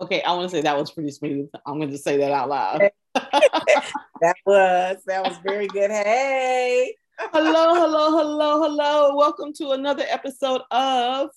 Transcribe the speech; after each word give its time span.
Okay, 0.00 0.22
I 0.22 0.32
want 0.32 0.48
to 0.48 0.56
say 0.56 0.62
that 0.62 0.78
was 0.78 0.92
pretty 0.92 1.10
smooth. 1.10 1.48
I'm 1.66 1.78
going 1.78 1.90
to 1.90 1.98
say 1.98 2.18
that 2.18 2.30
out 2.30 2.48
loud. 2.48 2.88
that 3.14 4.36
was 4.46 4.98
that 5.06 5.24
was 5.24 5.36
very 5.38 5.66
good. 5.66 5.90
Hey. 5.90 6.94
hello, 7.18 7.74
hello, 7.74 8.16
hello, 8.16 8.62
hello. 8.62 9.16
Welcome 9.16 9.52
to 9.54 9.70
another 9.70 10.04
episode 10.08 10.60
of 10.70 11.30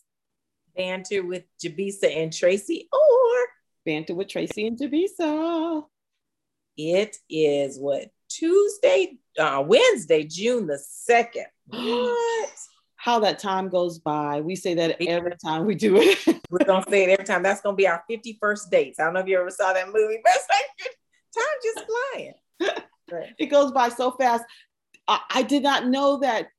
Banter 0.77 1.23
with 1.23 1.43
Jabisa 1.63 2.15
and 2.15 2.31
Tracy 2.31 2.87
or 2.93 3.47
Banter 3.83 4.13
with 4.13 4.27
Tracy 4.27 4.67
and 4.67 4.77
Jabisa. 4.77 5.83
It 6.77 7.17
is 7.31 7.79
what 7.79 8.11
Tuesday, 8.29 9.17
uh, 9.39 9.63
Wednesday, 9.65 10.23
June 10.23 10.67
the 10.67 10.79
2nd. 11.09 11.45
How 13.01 13.17
that 13.21 13.39
time 13.39 13.67
goes 13.69 13.97
by. 13.97 14.41
We 14.41 14.55
say 14.55 14.75
that 14.75 15.01
every 15.01 15.35
time 15.43 15.65
we 15.65 15.73
do 15.73 15.97
it. 15.97 16.19
We're 16.51 16.63
gonna 16.65 16.85
say 16.87 17.05
it 17.05 17.09
every 17.09 17.25
time. 17.25 17.41
That's 17.41 17.59
gonna 17.59 17.75
be 17.75 17.87
our 17.87 18.03
51st 18.07 18.69
dates. 18.69 18.99
I 18.99 19.05
don't 19.05 19.15
know 19.15 19.21
if 19.21 19.27
you 19.27 19.39
ever 19.39 19.49
saw 19.49 19.73
that 19.73 19.87
movie, 19.87 20.19
but 20.23 20.33
it's 20.35 20.47
like 20.47 20.93
time 21.35 21.55
just 21.63 22.83
flying. 23.09 23.33
it 23.39 23.47
goes 23.47 23.71
by 23.71 23.89
so 23.89 24.11
fast. 24.11 24.43
I, 25.07 25.19
I 25.31 25.41
did 25.41 25.63
not 25.63 25.87
know 25.87 26.19
that 26.19 26.49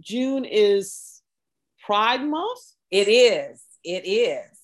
June 0.00 0.46
is 0.46 1.20
Pride 1.84 2.24
Month. 2.24 2.60
It 2.90 3.08
is. 3.08 3.62
It 3.84 4.08
is. 4.08 4.58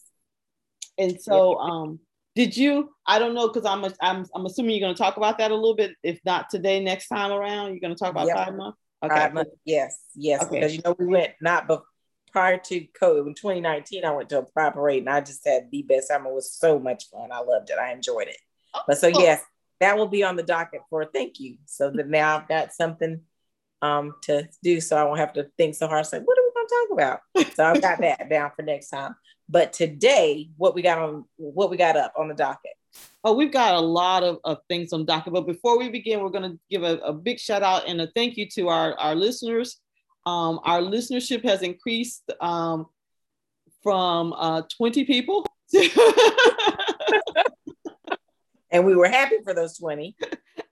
And 0.96 1.20
so, 1.20 1.58
um, 1.58 1.98
did 2.34 2.56
you? 2.56 2.94
I 3.06 3.18
don't 3.18 3.34
know 3.34 3.48
because 3.48 3.66
I'm, 3.66 3.84
I'm 4.00 4.24
I'm 4.34 4.46
assuming 4.46 4.70
you're 4.70 4.86
going 4.86 4.94
to 4.94 5.02
talk 5.02 5.18
about 5.18 5.36
that 5.36 5.50
a 5.50 5.54
little 5.54 5.76
bit. 5.76 5.92
If 6.02 6.18
not 6.24 6.48
today, 6.48 6.82
next 6.82 7.08
time 7.08 7.30
around, 7.30 7.72
you're 7.72 7.80
going 7.80 7.94
to 7.94 7.98
talk 7.98 8.10
about 8.10 8.26
yep. 8.26 8.36
Pride 8.36 8.56
Month. 8.56 8.76
Okay. 9.04 9.32
Month. 9.32 9.48
Yes, 9.64 9.98
yes. 10.14 10.42
Okay. 10.42 10.56
Because 10.56 10.74
you 10.74 10.82
know 10.84 10.96
we 10.98 11.06
went 11.06 11.32
not 11.40 11.66
but 11.68 11.82
prior 12.32 12.58
to 12.58 12.86
COVID 13.00 13.28
in 13.28 13.34
2019. 13.34 14.04
I 14.04 14.10
went 14.10 14.28
to 14.30 14.40
a 14.40 14.42
pride 14.42 14.74
parade 14.74 15.00
and 15.00 15.10
I 15.10 15.20
just 15.20 15.46
had 15.46 15.70
the 15.70 15.82
best 15.82 16.10
time. 16.10 16.26
It 16.26 16.32
was 16.32 16.52
so 16.52 16.78
much 16.78 17.08
fun. 17.10 17.30
I 17.32 17.40
loved 17.40 17.70
it. 17.70 17.78
I 17.78 17.92
enjoyed 17.92 18.28
it. 18.28 18.38
Oh, 18.74 18.80
but 18.88 18.98
so 18.98 19.06
yes, 19.06 19.42
that 19.80 19.96
will 19.96 20.08
be 20.08 20.24
on 20.24 20.36
the 20.36 20.42
docket 20.42 20.80
for 20.90 21.02
a 21.02 21.06
thank 21.06 21.38
you. 21.38 21.56
So 21.66 21.90
that 21.90 22.08
now 22.08 22.38
I've 22.38 22.48
got 22.48 22.72
something 22.72 23.20
um 23.82 24.14
to 24.22 24.48
do, 24.62 24.80
so 24.80 24.96
I 24.96 25.04
won't 25.04 25.20
have 25.20 25.34
to 25.34 25.48
think 25.56 25.74
so 25.74 25.86
hard. 25.86 26.06
Say, 26.06 26.18
what 26.18 26.38
are 26.38 26.42
we 26.42 26.52
going 26.54 26.66
to 26.66 26.74
talk 26.74 26.92
about? 26.92 27.54
So 27.54 27.64
I've 27.64 27.82
got 27.82 28.00
that 28.00 28.28
down 28.28 28.50
for 28.56 28.62
next 28.62 28.88
time. 28.88 29.14
But 29.48 29.72
today, 29.72 30.50
what 30.56 30.74
we 30.74 30.82
got 30.82 30.98
on 30.98 31.24
what 31.36 31.70
we 31.70 31.76
got 31.76 31.96
up 31.96 32.14
on 32.18 32.28
the 32.28 32.34
docket? 32.34 32.72
Oh, 33.22 33.34
we've 33.34 33.52
got 33.52 33.74
a 33.74 33.80
lot 33.80 34.22
of, 34.22 34.38
of 34.44 34.58
things 34.68 34.92
on 34.92 35.06
docket. 35.06 35.32
But 35.32 35.46
before 35.46 35.78
we 35.78 35.88
begin, 35.88 36.20
we're 36.20 36.28
going 36.28 36.50
to 36.50 36.58
give 36.70 36.82
a, 36.82 36.98
a, 36.98 37.12
big 37.12 37.38
shout 37.38 37.62
out 37.62 37.88
and 37.88 38.00
a 38.00 38.08
thank 38.14 38.36
you 38.36 38.46
to 38.50 38.68
our, 38.68 38.94
our 38.98 39.14
listeners. 39.14 39.80
Um, 40.26 40.60
our 40.64 40.80
listenership 40.80 41.42
has 41.44 41.62
increased 41.62 42.30
um, 42.40 42.86
from 43.82 44.32
uh, 44.34 44.62
20 44.76 45.04
people. 45.04 45.46
and 48.70 48.84
we 48.84 48.94
were 48.94 49.08
happy 49.08 49.36
for 49.44 49.54
those 49.54 49.78
20. 49.78 50.16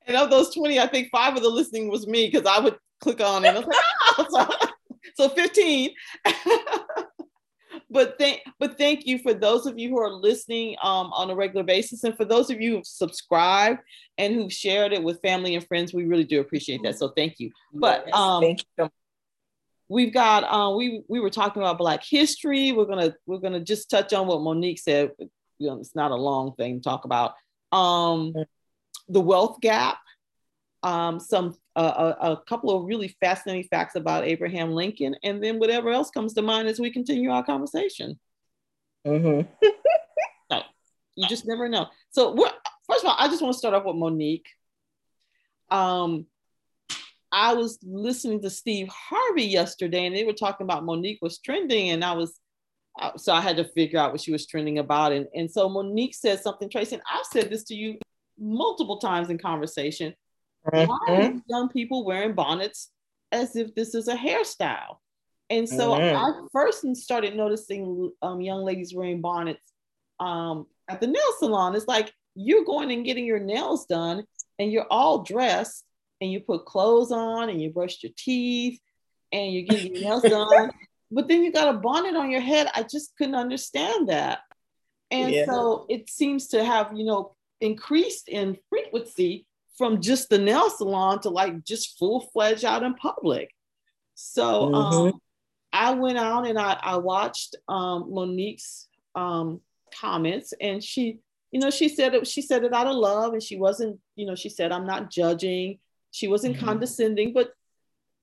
And 0.06 0.16
of 0.16 0.30
those 0.30 0.54
20, 0.54 0.78
I 0.78 0.86
think 0.86 1.08
five 1.10 1.36
of 1.36 1.42
the 1.42 1.48
listening 1.48 1.88
was 1.88 2.06
me 2.06 2.28
because 2.30 2.46
I 2.46 2.60
would 2.60 2.76
click 3.00 3.20
on 3.20 3.44
it. 3.44 3.54
I 3.54 3.58
was 3.58 3.66
like, 3.66 3.76
oh! 4.18 4.26
so, 5.16 5.28
so 5.28 5.34
15 5.34 5.90
but 7.92 8.18
thank 8.18 8.40
but 8.58 8.78
thank 8.78 9.06
you 9.06 9.18
for 9.18 9.34
those 9.34 9.66
of 9.66 9.78
you 9.78 9.90
who 9.90 9.98
are 9.98 10.10
listening 10.10 10.76
um, 10.82 11.12
on 11.12 11.30
a 11.30 11.34
regular 11.34 11.62
basis. 11.62 12.04
And 12.04 12.16
for 12.16 12.24
those 12.24 12.50
of 12.50 12.60
you 12.60 12.76
who've 12.76 12.86
subscribed 12.86 13.80
and 14.18 14.34
who've 14.34 14.52
shared 14.52 14.92
it 14.92 15.02
with 15.02 15.20
family 15.22 15.54
and 15.54 15.66
friends 15.66 15.92
we 15.92 16.04
really 16.04 16.24
do 16.24 16.40
appreciate 16.40 16.82
that. 16.84 16.98
So 16.98 17.08
thank 17.16 17.38
you. 17.38 17.50
But 17.72 18.12
um 18.12 18.42
thank 18.42 18.64
you. 18.78 18.88
we've 19.88 20.12
got 20.12 20.44
um 20.44 20.76
we 20.76 21.02
we 21.08 21.20
were 21.20 21.30
talking 21.30 21.62
about 21.62 21.78
black 21.78 22.02
history. 22.02 22.72
We're 22.72 22.86
gonna 22.86 23.14
we're 23.26 23.38
gonna 23.38 23.60
just 23.60 23.90
touch 23.90 24.12
on 24.12 24.26
what 24.26 24.40
Mo'Nique 24.40 24.78
said. 24.78 25.12
You 25.58 25.68
know 25.68 25.78
it's 25.78 25.94
not 25.94 26.10
a 26.10 26.16
long 26.16 26.54
thing 26.54 26.80
to 26.80 26.82
talk 26.82 27.04
about. 27.04 27.34
Um 27.70 28.34
the 29.08 29.20
wealth 29.20 29.60
gap 29.60 29.98
um, 30.82 31.20
some 31.20 31.54
uh, 31.76 32.14
a, 32.20 32.32
a, 32.32 32.42
couple 32.44 32.70
of 32.70 32.84
really 32.84 33.16
fascinating 33.20 33.64
facts 33.64 33.94
about 33.94 34.24
Abraham 34.24 34.72
Lincoln, 34.72 35.16
and 35.22 35.42
then 35.42 35.58
whatever 35.58 35.90
else 35.90 36.10
comes 36.10 36.34
to 36.34 36.42
mind 36.42 36.68
as 36.68 36.78
we 36.78 36.90
continue 36.90 37.30
our 37.30 37.44
conversation. 37.44 38.18
Mm-hmm. 39.06 39.48
so, 40.52 40.62
you 41.14 41.28
just 41.28 41.46
never 41.46 41.68
know. 41.68 41.86
So, 42.10 42.36
first 42.86 43.04
of 43.04 43.10
all, 43.10 43.16
I 43.18 43.28
just 43.28 43.42
want 43.42 43.54
to 43.54 43.58
start 43.58 43.74
off 43.74 43.84
with 43.84 43.96
Mo'Nique. 43.96 44.44
Um, 45.70 46.26
I 47.30 47.54
was 47.54 47.78
listening 47.82 48.42
to 48.42 48.50
Steve 48.50 48.88
Harvey 48.88 49.44
yesterday, 49.44 50.04
and 50.04 50.14
they 50.14 50.24
were 50.24 50.34
talking 50.34 50.64
about 50.64 50.84
Mo'Nique 50.84 51.22
was 51.22 51.38
trending, 51.38 51.90
and 51.90 52.04
I 52.04 52.12
was 52.12 52.38
uh, 53.00 53.16
so 53.16 53.32
I 53.32 53.40
had 53.40 53.56
to 53.56 53.64
figure 53.64 53.98
out 53.98 54.12
what 54.12 54.20
she 54.20 54.32
was 54.32 54.46
trending 54.46 54.78
about, 54.78 55.12
and 55.12 55.26
and 55.34 55.50
so 55.50 55.70
Mo'Nique 55.70 56.14
said 56.14 56.42
something, 56.42 56.68
Tracy, 56.68 56.96
and 56.96 57.02
I've 57.10 57.24
said 57.32 57.48
this 57.48 57.64
to 57.64 57.74
you 57.74 57.98
multiple 58.38 58.98
times 58.98 59.30
in 59.30 59.38
conversation 59.38 60.14
why 60.62 60.82
are 60.82 61.20
mm-hmm. 61.20 61.38
young 61.48 61.68
people 61.68 62.04
wearing 62.04 62.34
bonnets 62.34 62.90
as 63.30 63.56
if 63.56 63.74
this 63.74 63.94
is 63.94 64.08
a 64.08 64.16
hairstyle? 64.16 64.96
And 65.50 65.68
so 65.68 65.90
mm-hmm. 65.90 66.16
I 66.16 66.46
first 66.52 66.84
started 66.96 67.36
noticing 67.36 68.10
um, 68.22 68.40
young 68.40 68.62
ladies 68.64 68.94
wearing 68.94 69.20
bonnets 69.20 69.60
um, 70.18 70.66
at 70.88 71.00
the 71.00 71.06
nail 71.06 71.22
salon. 71.38 71.74
It's 71.74 71.86
like 71.86 72.12
you're 72.34 72.64
going 72.64 72.90
and 72.90 73.04
getting 73.04 73.26
your 73.26 73.40
nails 73.40 73.86
done, 73.86 74.24
and 74.58 74.72
you're 74.72 74.86
all 74.90 75.22
dressed, 75.22 75.84
and 76.20 76.30
you 76.32 76.40
put 76.40 76.64
clothes 76.64 77.12
on, 77.12 77.50
and 77.50 77.60
you 77.60 77.70
brush 77.70 78.02
your 78.02 78.12
teeth, 78.16 78.80
and 79.32 79.52
you're 79.52 79.64
getting 79.64 79.94
your 79.94 80.04
nails 80.04 80.22
done. 80.28 80.70
But 81.10 81.28
then 81.28 81.42
you 81.42 81.52
got 81.52 81.74
a 81.74 81.78
bonnet 81.78 82.16
on 82.16 82.30
your 82.30 82.40
head. 82.40 82.68
I 82.74 82.84
just 82.84 83.14
couldn't 83.18 83.34
understand 83.34 84.08
that. 84.08 84.38
And 85.10 85.34
yeah. 85.34 85.44
so 85.44 85.84
it 85.90 86.08
seems 86.08 86.48
to 86.48 86.64
have, 86.64 86.92
you 86.94 87.04
know, 87.04 87.36
increased 87.60 88.28
in 88.28 88.56
frequency 88.70 89.46
from 89.76 90.00
just 90.00 90.28
the 90.28 90.38
nail 90.38 90.70
salon 90.70 91.20
to 91.20 91.30
like 91.30 91.64
just 91.64 91.98
full 91.98 92.20
fledged 92.32 92.64
out 92.64 92.82
in 92.82 92.94
public. 92.94 93.50
So 94.14 94.66
mm-hmm. 94.66 94.74
um, 94.74 95.20
I 95.72 95.94
went 95.94 96.18
out 96.18 96.46
and 96.46 96.58
I, 96.58 96.78
I 96.80 96.96
watched 96.96 97.56
um, 97.68 98.12
Mo'Nique's 98.12 98.88
um, 99.14 99.60
comments, 99.94 100.52
and 100.60 100.82
she, 100.82 101.18
you 101.50 101.60
know, 101.60 101.70
she 101.70 101.88
said 101.88 102.14
it. 102.14 102.26
She 102.26 102.42
said 102.42 102.64
it 102.64 102.72
out 102.72 102.86
of 102.86 102.96
love, 102.96 103.32
and 103.32 103.42
she 103.42 103.56
wasn't, 103.56 103.98
you 104.16 104.26
know, 104.26 104.34
she 104.34 104.48
said 104.48 104.72
I'm 104.72 104.86
not 104.86 105.10
judging. 105.10 105.78
She 106.10 106.28
wasn't 106.28 106.56
mm-hmm. 106.56 106.66
condescending, 106.66 107.32
but 107.32 107.52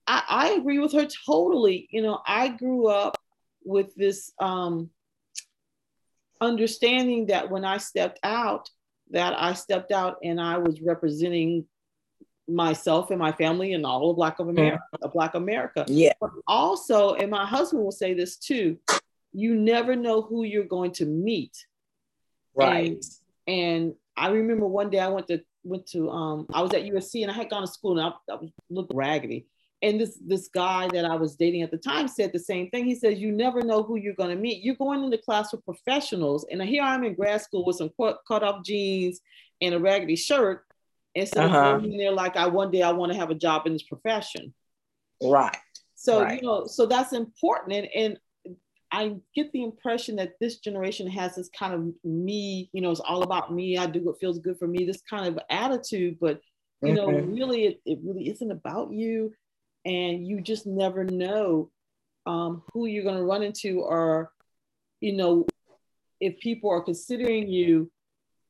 I, 0.05 0.23
I 0.29 0.49
agree 0.51 0.79
with 0.79 0.93
her 0.93 1.07
totally. 1.25 1.87
You 1.91 2.03
know, 2.03 2.21
I 2.25 2.49
grew 2.49 2.87
up 2.87 3.17
with 3.63 3.93
this 3.95 4.31
um, 4.39 4.89
understanding 6.39 7.27
that 7.27 7.49
when 7.49 7.65
I 7.65 7.77
stepped 7.77 8.19
out, 8.23 8.69
that 9.11 9.33
I 9.37 9.53
stepped 9.53 9.91
out 9.91 10.17
and 10.23 10.39
I 10.39 10.57
was 10.57 10.81
representing 10.81 11.65
myself 12.47 13.11
and 13.11 13.19
my 13.19 13.31
family 13.31 13.73
and 13.73 13.85
all 13.85 14.09
of 14.09 14.15
Black 14.15 14.39
of 14.39 14.49
America, 14.49 14.83
mm-hmm. 14.95 15.11
Black 15.11 15.35
America. 15.35 15.85
Yeah. 15.87 16.13
But 16.19 16.31
also, 16.47 17.13
and 17.13 17.29
my 17.29 17.45
husband 17.45 17.83
will 17.83 17.91
say 17.91 18.13
this 18.13 18.37
too, 18.37 18.77
you 19.33 19.55
never 19.55 19.95
know 19.95 20.21
who 20.21 20.43
you're 20.43 20.63
going 20.63 20.91
to 20.93 21.05
meet. 21.05 21.55
Right. 22.55 22.91
And, 22.91 23.03
and 23.47 23.93
I 24.17 24.29
remember 24.29 24.65
one 24.67 24.89
day 24.89 24.99
I 24.99 25.07
went 25.07 25.27
to 25.27 25.41
went 25.63 25.85
to 25.87 26.09
um 26.09 26.47
I 26.53 26.61
was 26.61 26.73
at 26.73 26.83
USC 26.83 27.21
and 27.21 27.31
I 27.31 27.33
had 27.33 27.49
gone 27.49 27.61
to 27.61 27.67
school 27.67 27.99
and 27.99 28.07
I, 28.07 28.31
I 28.31 28.35
was 28.35 28.49
looking 28.69 28.95
raggedy 28.95 29.45
and 29.81 29.99
this 29.99 30.17
this 30.25 30.49
guy 30.49 30.87
that 30.89 31.05
I 31.05 31.15
was 31.15 31.35
dating 31.35 31.61
at 31.61 31.71
the 31.71 31.77
time 31.77 32.07
said 32.07 32.33
the 32.33 32.39
same 32.39 32.69
thing. 32.69 32.85
He 32.85 32.95
says, 32.95 33.19
"You 33.19 33.31
never 33.31 33.61
know 33.61 33.83
who 33.83 33.95
you're 33.95 34.13
going 34.13 34.35
to 34.35 34.41
meet. 34.41 34.63
You're 34.63 34.75
going 34.75 35.03
into 35.03 35.17
class 35.17 35.51
with 35.51 35.63
professionals, 35.63 36.45
and 36.51 36.61
here 36.61 36.83
I'm 36.83 37.03
in 37.03 37.15
grad 37.15 37.41
school 37.41 37.65
with 37.65 37.77
some 37.77 37.91
cut 37.97 38.43
off 38.43 38.63
jeans 38.63 39.21
and 39.61 39.73
a 39.73 39.79
raggedy 39.79 40.15
shirt, 40.15 40.65
instead 41.15 41.45
uh-huh. 41.45 41.75
of 41.75 41.81
going 41.81 41.93
in 41.93 41.97
there 41.97 42.11
like 42.11 42.35
I 42.35 42.47
one 42.47 42.71
day 42.71 42.81
I 42.81 42.91
want 42.91 43.11
to 43.13 43.17
have 43.17 43.29
a 43.29 43.35
job 43.35 43.67
in 43.67 43.73
this 43.73 43.83
profession." 43.83 44.53
Right. 45.23 45.57
So 45.95 46.23
right. 46.23 46.41
you 46.41 46.47
know, 46.47 46.65
so 46.65 46.85
that's 46.85 47.13
important, 47.13 47.73
and 47.73 47.87
and 47.95 48.17
I 48.91 49.15
get 49.35 49.51
the 49.53 49.63
impression 49.63 50.17
that 50.17 50.33
this 50.41 50.57
generation 50.57 51.07
has 51.07 51.35
this 51.35 51.49
kind 51.57 51.73
of 51.73 51.93
me. 52.03 52.69
You 52.73 52.81
know, 52.81 52.91
it's 52.91 52.99
all 52.99 53.23
about 53.23 53.53
me. 53.53 53.77
I 53.77 53.85
do 53.85 54.01
what 54.03 54.19
feels 54.19 54.39
good 54.39 54.59
for 54.59 54.67
me. 54.67 54.83
This 54.83 55.01
kind 55.09 55.25
of 55.25 55.39
attitude, 55.49 56.17
but 56.19 56.41
you 56.81 56.93
know, 56.93 57.07
mm-hmm. 57.07 57.33
really, 57.33 57.65
it, 57.65 57.81
it 57.85 57.99
really 58.03 58.29
isn't 58.29 58.51
about 58.51 58.91
you 58.93 59.33
and 59.85 60.27
you 60.27 60.41
just 60.41 60.65
never 60.65 61.03
know 61.03 61.69
um, 62.25 62.63
who 62.73 62.85
you're 62.85 63.03
going 63.03 63.17
to 63.17 63.23
run 63.23 63.43
into 63.43 63.81
or 63.81 64.31
you 64.99 65.13
know 65.13 65.45
if 66.19 66.39
people 66.39 66.69
are 66.69 66.81
considering 66.81 67.47
you 67.47 67.89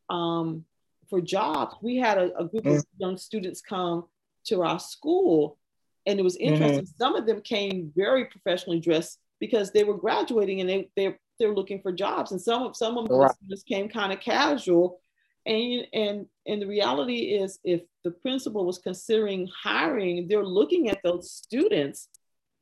um, 0.10 0.66
for 1.10 1.22
jobs 1.22 1.76
we 1.82 1.98
had 1.98 2.18
a, 2.18 2.36
a 2.38 2.46
group 2.46 2.64
mm-hmm. 2.64 2.78
of 2.78 2.86
young 2.98 3.18
students 3.18 3.62
come 3.62 4.06
to 4.46 4.62
our 4.62 4.80
school 4.80 5.58
and 6.06 6.20
it 6.20 6.24
was 6.24 6.36
interesting 6.38 6.86
mm-hmm. 6.86 7.04
some 7.04 7.16
of 7.16 7.26
them 7.26 7.42
came 7.42 7.92
very 7.96 8.26
professionally 8.26 8.80
dressed 8.80 9.20
because 9.40 9.72
they 9.72 9.84
were 9.84 9.98
graduating 9.98 10.60
and 10.60 10.70
they, 10.70 10.90
they, 10.96 11.16
they 11.40 11.46
were 11.46 11.56
looking 11.56 11.82
for 11.82 11.92
jobs 11.92 12.32
and 12.32 12.42
some 12.42 12.64
of 12.64 12.76
some 12.76 12.98
of 12.98 13.08
them 13.08 13.18
right. 13.18 13.32
just 13.48 13.66
came 13.66 13.88
kind 13.88 14.12
of 14.12 14.20
casual 14.20 15.00
and 15.46 15.88
and 15.94 16.26
and 16.50 16.62
the 16.62 16.68
reality 16.68 17.36
is 17.36 17.60
if 17.64 17.82
the 18.04 18.12
principal 18.12 18.66
was 18.66 18.80
considering 18.80 19.48
hiring 19.64 20.28
they're 20.28 20.46
looking 20.46 20.90
at 20.90 21.00
those 21.04 21.32
students 21.32 22.10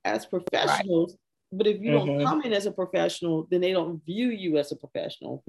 as 0.06 0.25
professionals 0.25 1.12
right. 1.12 1.57
but 1.57 1.68
if 1.68 1.81
you 1.81 1.92
mm-hmm. 1.92 2.19
don't 2.19 2.25
come 2.25 2.42
in 2.44 2.54
as 2.54 2.66
a 2.66 2.72
professional 2.72 3.48
then 3.50 3.62
they 3.62 3.72
don't 3.72 4.04
view 4.06 4.30
you 4.30 4.57
as 4.57 4.72
a 4.72 4.75
professional 4.75 5.44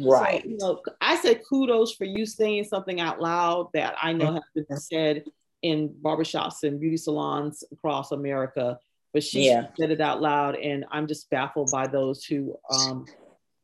Right. 0.00 0.42
So, 0.42 0.48
you 0.48 0.56
know, 0.58 0.82
I 1.00 1.16
said 1.16 1.42
kudos 1.48 1.94
for 1.94 2.04
you 2.04 2.26
saying 2.26 2.64
something 2.64 3.00
out 3.00 3.20
loud 3.20 3.70
that 3.74 3.94
I 4.02 4.12
know 4.12 4.26
mm-hmm. 4.26 4.34
has 4.56 4.66
been 4.68 4.76
said 4.76 5.24
in 5.62 5.94
barbershops 6.02 6.62
and 6.62 6.80
beauty 6.80 6.96
salons 6.96 7.64
across 7.72 8.12
America, 8.12 8.78
but 9.12 9.22
she 9.22 9.46
yeah. 9.46 9.68
said 9.78 9.90
it 9.90 10.00
out 10.00 10.20
loud, 10.20 10.56
and 10.56 10.84
I'm 10.90 11.06
just 11.06 11.30
baffled 11.30 11.70
by 11.70 11.86
those 11.86 12.24
who 12.24 12.56
um, 12.70 13.06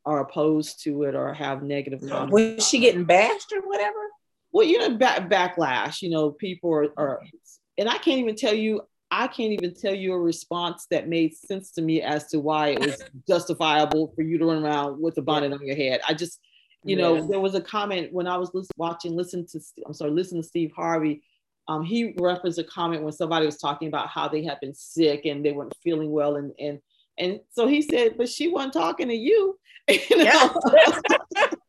are 0.07 0.21
opposed 0.21 0.83
to 0.85 1.03
it 1.03 1.15
or 1.15 1.35
have 1.35 1.63
negative. 1.63 2.01
Comments. 2.01 2.33
Was 2.33 2.67
she 2.67 2.79
getting 2.79 3.05
bashed 3.05 3.53
or 3.53 3.61
whatever? 3.69 3.99
Well, 4.53 4.67
you 4.67 4.79
know, 4.79 4.97
back, 4.97 5.29
backlash. 5.29 6.03
You 6.03 6.11
know, 6.11 6.31
people 6.33 6.73
are, 6.73 6.89
are, 6.97 7.21
and 7.79 7.89
I 7.89 7.99
can't 7.99 8.21
even 8.21 8.37
tell 8.37 8.55
you. 8.55 8.83
I 9.13 9.27
can't 9.27 9.53
even 9.53 9.75
tell 9.75 9.95
you 9.95 10.13
a 10.13 10.21
response 10.21 10.87
that 10.93 11.09
made 11.09 11.35
sense 11.35 11.73
to 11.73 11.83
me 11.83 12.01
as 12.01 12.29
to 12.29 12.39
why 12.39 12.69
it 12.69 12.79
was 12.79 13.03
justifiable 13.29 14.13
for 14.15 14.23
you 14.23 14.39
to 14.39 14.45
run 14.45 14.65
around 14.65 15.03
with 15.03 15.19
a 15.19 15.23
bonnet 15.23 15.53
on 15.53 15.67
your 15.67 15.75
head. 15.75 16.01
I 16.09 16.15
just, 16.15 16.39
you 16.85 16.97
yeah. 16.97 17.03
know, 17.03 17.27
there 17.27 17.41
was 17.41 17.57
a 17.57 17.61
comment 17.61 18.13
when 18.13 18.29
I 18.29 18.37
was 18.37 18.53
watching, 18.77 19.17
listen 19.17 19.47
to, 19.49 19.61
I'm 19.85 19.95
sorry, 19.95 20.13
listen 20.13 20.41
to 20.41 20.47
Steve 20.47 20.71
Harvey 20.77 21.25
um, 21.71 21.85
he 21.85 22.15
referenced 22.19 22.59
a 22.59 22.65
comment 22.65 23.05
when 23.05 23.13
somebody 23.13 23.47
was 23.47 23.57
talking 23.57 23.87
about 23.87 24.09
how 24.09 24.27
they 24.27 24.43
had 24.43 24.59
been 24.61 24.75
sick 24.75 25.25
and 25.25 25.45
they 25.45 25.53
weren't 25.53 25.73
feeling 25.85 26.11
well, 26.11 26.35
and 26.35 26.53
and 26.59 26.81
and 27.17 27.39
so 27.53 27.69
he 27.69 27.81
said, 27.81 28.17
"But 28.19 28.29
she 28.29 28.49
wasn't 28.49 28.73
talking 28.73 29.07
to 29.07 29.15
you." 29.15 29.57
you 29.89 30.17
know? 30.17 30.25
yeah. 31.37 31.51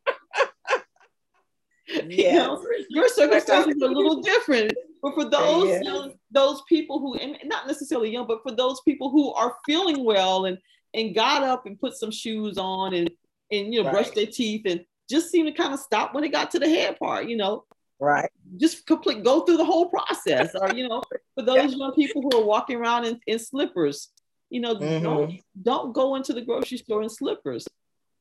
You 2.08 2.32
know, 2.32 2.64
your 2.88 3.08
circumstances 3.08 3.82
are 3.82 3.88
a 3.88 3.92
little 3.92 4.20
different, 4.20 4.72
but 5.02 5.14
for 5.14 5.28
those 5.28 5.68
yeah. 5.68 5.82
young, 5.82 6.12
those 6.30 6.62
people 6.68 6.98
who, 6.98 7.14
and 7.14 7.36
not 7.44 7.66
necessarily 7.66 8.10
young, 8.10 8.26
but 8.26 8.42
for 8.42 8.52
those 8.52 8.80
people 8.82 9.10
who 9.10 9.32
are 9.34 9.56
feeling 9.66 10.04
well 10.04 10.46
and 10.46 10.58
and 10.94 11.14
got 11.14 11.42
up 11.42 11.66
and 11.66 11.80
put 11.80 11.94
some 11.94 12.10
shoes 12.10 12.58
on 12.58 12.94
and 12.94 13.10
and 13.50 13.72
you 13.72 13.80
know 13.80 13.86
right. 13.86 13.94
brushed 13.94 14.14
their 14.14 14.26
teeth 14.26 14.62
and 14.66 14.84
just 15.10 15.30
seemed 15.30 15.48
to 15.48 15.62
kind 15.62 15.74
of 15.74 15.80
stop 15.80 16.14
when 16.14 16.24
it 16.24 16.32
got 16.32 16.50
to 16.52 16.58
the 16.58 16.68
hair 16.68 16.94
part, 16.94 17.28
you 17.28 17.36
know, 17.36 17.64
Right. 18.02 18.28
Just 18.56 18.84
complete 18.84 19.22
go 19.22 19.42
through 19.42 19.58
the 19.58 19.64
whole 19.64 19.88
process. 19.88 20.56
Or, 20.60 20.74
you 20.74 20.88
know, 20.88 21.04
for 21.36 21.44
those 21.44 21.70
yeah. 21.70 21.78
young 21.78 21.92
people 21.92 22.20
who 22.20 22.36
are 22.36 22.44
walking 22.44 22.76
around 22.76 23.04
in, 23.04 23.20
in 23.28 23.38
slippers, 23.38 24.08
you 24.50 24.60
know, 24.60 24.74
mm-hmm. 24.74 25.04
don't 25.04 25.40
don't 25.62 25.92
go 25.92 26.16
into 26.16 26.32
the 26.32 26.40
grocery 26.40 26.78
store 26.78 27.04
in 27.04 27.08
slippers. 27.08 27.68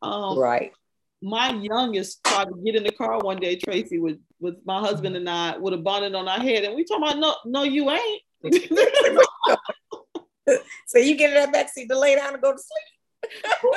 Um, 0.03 0.37
right. 0.37 0.71
My 1.21 1.51
youngest 1.51 2.23
tried 2.23 2.45
to 2.45 2.55
get 2.65 2.75
in 2.75 2.83
the 2.83 2.91
car 2.91 3.19
one 3.19 3.37
day, 3.37 3.55
Tracy, 3.55 3.99
with 3.99 4.17
with 4.39 4.55
my 4.65 4.79
husband 4.79 5.15
and 5.15 5.29
I, 5.29 5.57
with 5.57 5.73
a 5.73 5.77
bonnet 5.77 6.15
on 6.15 6.27
our 6.27 6.39
head, 6.39 6.63
and 6.63 6.75
we 6.75 6.83
talking 6.83 7.03
about 7.03 7.19
no, 7.19 7.35
no, 7.45 7.63
you 7.63 7.91
ain't. 7.91 8.21
so 10.87 10.97
you 10.97 11.15
get 11.15 11.29
in 11.29 11.35
that 11.35 11.53
backseat 11.53 11.89
to 11.89 11.99
lay 11.99 12.15
down 12.15 12.33
and 12.33 12.41
go 12.41 12.53
to 12.53 12.57
sleep. 12.57 13.61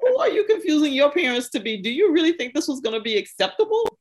Who 0.00 0.18
are 0.18 0.28
you 0.28 0.44
confusing 0.44 0.92
your 0.92 1.10
parents 1.10 1.48
to 1.50 1.60
be? 1.60 1.78
Do 1.78 1.90
you 1.90 2.12
really 2.12 2.32
think 2.32 2.54
this 2.54 2.68
was 2.68 2.80
going 2.80 2.94
to 2.94 3.00
be 3.00 3.16
acceptable? 3.16 3.98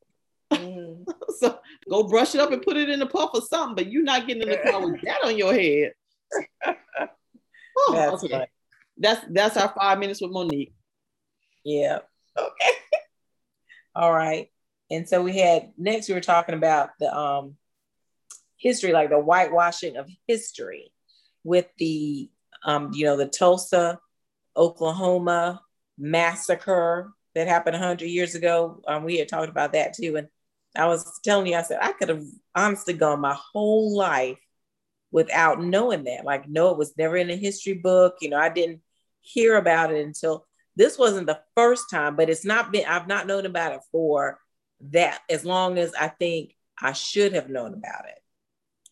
Mm. 0.51 1.03
so 1.39 1.59
go 1.89 2.03
brush 2.03 2.35
it 2.35 2.41
up 2.41 2.51
and 2.51 2.61
put 2.61 2.77
it 2.77 2.89
in 2.89 3.01
a 3.01 3.07
puff 3.07 3.31
or 3.33 3.41
something, 3.41 3.75
but 3.75 3.91
you're 3.91 4.03
not 4.03 4.27
getting 4.27 4.43
in 4.43 4.49
the 4.49 4.57
car 4.57 4.85
with 4.85 5.01
that 5.01 5.23
on 5.23 5.37
your 5.37 5.53
head. 5.53 5.93
Oh, 7.77 7.93
that's 7.93 8.23
okay. 8.23 8.47
That's 8.97 9.25
that's 9.31 9.57
our 9.57 9.73
five 9.75 9.97
minutes 9.97 10.21
with 10.21 10.31
Mo'Nique. 10.31 10.73
Yeah. 11.63 11.99
Okay. 12.37 12.71
All 13.95 14.13
right. 14.13 14.47
And 14.89 15.07
so 15.07 15.21
we 15.21 15.37
had 15.37 15.71
next 15.77 16.07
we 16.07 16.13
were 16.13 16.21
talking 16.21 16.55
about 16.55 16.91
the 16.99 17.13
um 17.15 17.55
history, 18.57 18.93
like 18.93 19.09
the 19.09 19.19
whitewashing 19.19 19.97
of 19.97 20.09
history 20.27 20.91
with 21.43 21.65
the 21.77 22.29
um, 22.63 22.91
you 22.93 23.05
know, 23.05 23.17
the 23.17 23.27
Tulsa, 23.27 23.99
Oklahoma 24.55 25.61
massacre 25.97 27.11
that 27.33 27.47
happened 27.47 27.73
100 27.73 28.05
years 28.05 28.35
ago. 28.35 28.81
Um, 28.87 29.03
we 29.03 29.17
had 29.17 29.27
talked 29.29 29.49
about 29.49 29.73
that 29.73 29.93
too. 29.93 30.15
And 30.17 30.27
I 30.75 30.85
was 30.87 31.19
telling 31.23 31.47
you, 31.47 31.55
I 31.55 31.63
said, 31.63 31.79
I 31.81 31.91
could 31.93 32.09
have 32.09 32.23
honestly 32.55 32.93
gone 32.93 33.19
my 33.19 33.35
whole 33.53 33.95
life 33.97 34.37
without 35.11 35.61
knowing 35.61 36.03
that. 36.05 36.23
Like, 36.23 36.47
no, 36.47 36.69
it 36.69 36.77
was 36.77 36.97
never 36.97 37.17
in 37.17 37.29
a 37.29 37.35
history 37.35 37.73
book. 37.73 38.17
You 38.21 38.29
know, 38.29 38.37
I 38.37 38.49
didn't 38.49 38.81
hear 39.21 39.57
about 39.57 39.91
it 39.93 40.05
until 40.05 40.45
this 40.75 40.97
wasn't 40.97 41.27
the 41.27 41.41
first 41.55 41.89
time, 41.89 42.15
but 42.15 42.29
it's 42.29 42.45
not 42.45 42.71
been, 42.71 42.85
I've 42.85 43.07
not 43.07 43.27
known 43.27 43.45
about 43.45 43.73
it 43.73 43.81
for 43.91 44.39
that 44.91 45.21
as 45.29 45.45
long 45.45 45.77
as 45.77 45.93
I 45.93 46.07
think 46.07 46.55
I 46.81 46.93
should 46.93 47.33
have 47.33 47.49
known 47.49 47.73
about 47.73 48.05
it. 48.07 48.17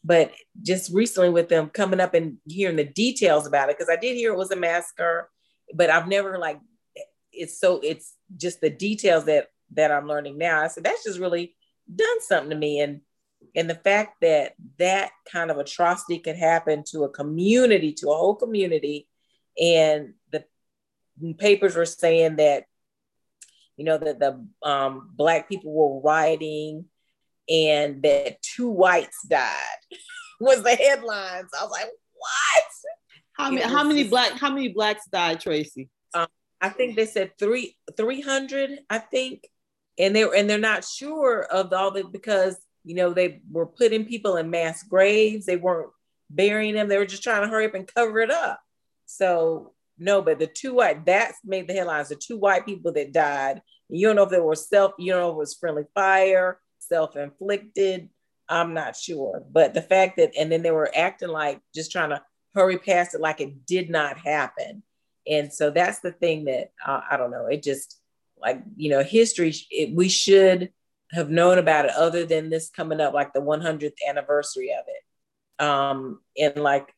But 0.03 0.31
just 0.61 0.93
recently 0.93 1.29
with 1.29 1.49
them 1.49 1.69
coming 1.69 1.99
up 1.99 2.13
and 2.13 2.37
hearing 2.45 2.77
the 2.77 2.85
details 2.85 3.47
about 3.47 3.69
it, 3.69 3.77
because 3.77 3.89
I 3.89 3.99
did 3.99 4.15
hear 4.15 4.33
it 4.33 4.37
was 4.37 4.51
a 4.51 4.55
massacre, 4.55 5.29
but 5.73 5.89
I've 5.89 6.07
never 6.07 6.37
like, 6.37 6.59
it's 7.31 7.59
so, 7.59 7.79
it's 7.83 8.13
just 8.37 8.61
the 8.61 8.69
details 8.69 9.25
that 9.25 9.47
that 9.75 9.91
I'm 9.91 10.07
learning 10.07 10.37
now. 10.37 10.63
I 10.63 10.67
said, 10.67 10.83
that's 10.83 11.03
just 11.03 11.19
really 11.19 11.55
done 11.93 12.21
something 12.21 12.49
to 12.49 12.55
me 12.55 12.79
and 12.81 13.01
and 13.55 13.69
the 13.69 13.75
fact 13.75 14.17
that 14.21 14.53
that 14.77 15.11
kind 15.31 15.49
of 15.49 15.57
atrocity 15.57 16.19
could 16.19 16.35
happen 16.35 16.83
to 16.91 17.03
a 17.03 17.09
community 17.09 17.93
to 17.93 18.09
a 18.09 18.15
whole 18.15 18.35
community 18.35 19.07
and 19.59 20.13
the 20.31 20.43
papers 21.38 21.75
were 21.75 21.86
saying 21.86 22.38
that 22.38 22.66
you 23.77 23.86
know 23.86 23.98
that 23.98 24.19
the 24.19 24.45
um, 24.63 25.12
black 25.16 25.48
people 25.48 25.71
were 25.71 26.01
rioting 26.01 26.86
and 27.50 28.01
that 28.04 28.42
two 28.42 28.69
whites 28.69 29.25
died 29.27 29.54
was 30.39 30.63
the 30.63 30.75
headlines. 30.75 31.50
I 31.57 31.63
was 31.63 31.71
like 31.71 31.89
what? 32.13 32.63
How 33.33 33.50
many 33.50 33.62
how 33.62 33.83
many 33.83 34.04
black 34.04 34.33
how 34.33 34.50
many 34.50 34.69
blacks 34.69 35.07
died 35.12 35.39
tracy? 35.39 35.89
Um, 36.13 36.27
i 36.60 36.69
think 36.69 36.95
they 36.95 37.06
said 37.06 37.31
three 37.39 37.77
300 37.95 38.80
i 38.89 38.98
think. 38.98 39.48
And 39.98 40.15
they 40.15 40.25
were 40.25 40.36
and 40.36 40.50
they're 40.50 40.57
not 40.57 40.86
sure 40.86 41.44
of 41.44 41.74
all 41.74 41.92
the 41.92 42.04
because 42.04 42.57
you 42.83 42.95
know 42.95 43.13
they 43.13 43.42
were 43.51 43.65
putting 43.65 44.06
people 44.06 44.38
in 44.38 44.50
mass 44.50 44.83
graves. 44.83 45.45
They 45.45 45.57
weren't 45.57 45.92
burying 46.30 46.75
them. 46.75 46.88
They 46.88 46.98
were 46.98 47.06
just 47.06 47.24
trying 47.24 47.44
to 47.44 47.50
hurry 47.50 47.65
up 47.65 47.75
and 47.75 47.88
cover 47.88 48.19
it 48.19 48.31
up. 48.31 48.62
So 49.05 49.74
no 50.00 50.22
but 50.22 50.39
the 50.39 50.48
two 50.48 50.75
white 50.75 51.06
that's 51.06 51.38
made 51.44 51.68
the 51.68 51.74
headlines. 51.74 52.10
The 52.10 52.15
two 52.15 52.38
white 52.38 52.65
people 52.65 52.91
that 52.94 53.13
died 53.13 53.62
you 53.89 54.08
don't 54.08 54.15
know 54.15 54.24
if 54.24 54.29
they 54.29 54.39
were 54.39 54.56
self 54.56 54.94
you 54.98 55.12
don't 55.12 55.22
know 55.22 55.29
if 55.29 55.36
it 55.36 55.38
was 55.38 55.56
friendly 55.56 55.84
fire 55.94 56.60
self-inflicted 56.79 58.10
i'm 58.48 58.74
not 58.74 58.96
sure. 58.96 59.44
But 59.51 59.74
the 59.74 59.82
fact 59.82 60.18
that 60.18 60.32
and 60.38 60.51
then 60.51 60.63
they 60.63 60.72
were 60.72 60.91
acting 60.96 61.29
like 61.29 61.62
just 61.74 61.91
trying 61.91 62.10
to 62.10 62.22
hurry 62.56 62.77
past 62.79 63.13
it 63.13 63.22
like 63.22 63.41
it 63.41 63.65
did 63.65 63.89
not 63.89 64.18
happen. 64.18 64.84
And 65.29 65.53
so 65.53 65.70
that's 65.70 66.00
the 66.00 66.12
thing 66.12 66.46
that 66.46 66.72
uh, 66.86 67.01
i 67.10 67.18
don't 67.18 67.32
know 67.32 67.46
it 67.46 67.62
just 67.63 68.00
like 68.41 68.62
you 68.75 68.89
know 68.89 69.03
history 69.03 69.53
it, 69.70 69.94
we 69.94 70.10
should 70.10 70.72
have 71.12 71.29
known 71.29 71.58
about 71.58 71.86
it 71.86 71.91
other 71.91 72.25
than 72.25 72.50
this 72.50 72.70
coming 72.70 73.01
up 73.01 73.13
like 73.13 73.34
the 73.34 73.41
100th 73.41 73.94
anniversary 74.08 74.72
of 74.74 74.86
it. 74.88 75.65
Um 75.65 76.20
and 76.38 76.56
like 76.58 76.94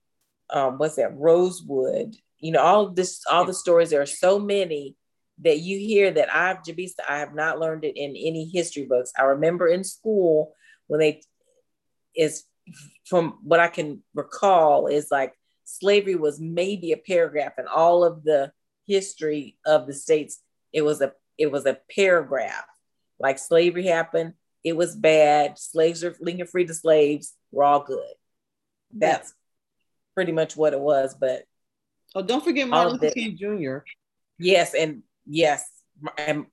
um 0.49 0.77
what's 0.77 0.95
that 0.95 1.17
rosewood 1.17 2.15
you 2.41 2.51
know 2.51 2.61
all 2.61 2.89
this 2.89 3.21
all 3.31 3.45
the 3.45 3.53
stories 3.53 3.89
there 3.89 4.01
are 4.01 4.05
so 4.05 4.39
many 4.39 4.95
that 5.39 5.59
you 5.59 5.77
hear 5.77 6.11
that 6.11 6.33
i've 6.33 6.57
Jabisa 6.57 6.99
i 7.07 7.19
have 7.19 7.33
not 7.33 7.59
learned 7.59 7.85
it 7.85 7.95
in 7.95 8.11
any 8.11 8.49
history 8.51 8.85
books 8.85 9.11
i 9.17 9.23
remember 9.23 9.67
in 9.67 9.83
school 9.83 10.53
when 10.87 10.99
they 10.99 11.21
is 12.15 12.43
from 13.05 13.39
what 13.43 13.59
i 13.59 13.67
can 13.67 14.03
recall 14.13 14.87
is 14.87 15.07
like 15.09 15.33
slavery 15.63 16.15
was 16.15 16.39
maybe 16.39 16.91
a 16.91 16.97
paragraph 16.97 17.53
in 17.57 17.67
all 17.67 18.03
of 18.03 18.23
the 18.23 18.51
history 18.85 19.57
of 19.65 19.87
the 19.87 19.93
states 19.93 20.41
it 20.73 20.81
was 20.81 21.01
a 21.01 21.13
it 21.41 21.51
was 21.51 21.65
a 21.65 21.79
paragraph. 21.95 22.65
Like 23.19 23.39
slavery 23.39 23.87
happened, 23.87 24.33
it 24.63 24.75
was 24.77 24.95
bad. 24.95 25.57
Slaves 25.57 26.03
are 26.03 26.15
Lincoln 26.19 26.45
free 26.45 26.65
to 26.65 26.73
slaves. 26.73 27.33
We're 27.51 27.63
all 27.63 27.83
good. 27.83 28.13
That's 28.93 29.33
pretty 30.13 30.31
much 30.31 30.55
what 30.55 30.73
it 30.73 30.79
was. 30.79 31.15
But 31.19 31.43
oh, 32.15 32.21
don't 32.21 32.43
forget 32.43 32.67
Martin 32.67 32.93
Luther 32.93 33.13
King 33.13 33.37
Jr. 33.37 33.77
Yes, 34.37 34.73
and 34.73 35.03
yes, 35.25 35.69
and 36.17 36.45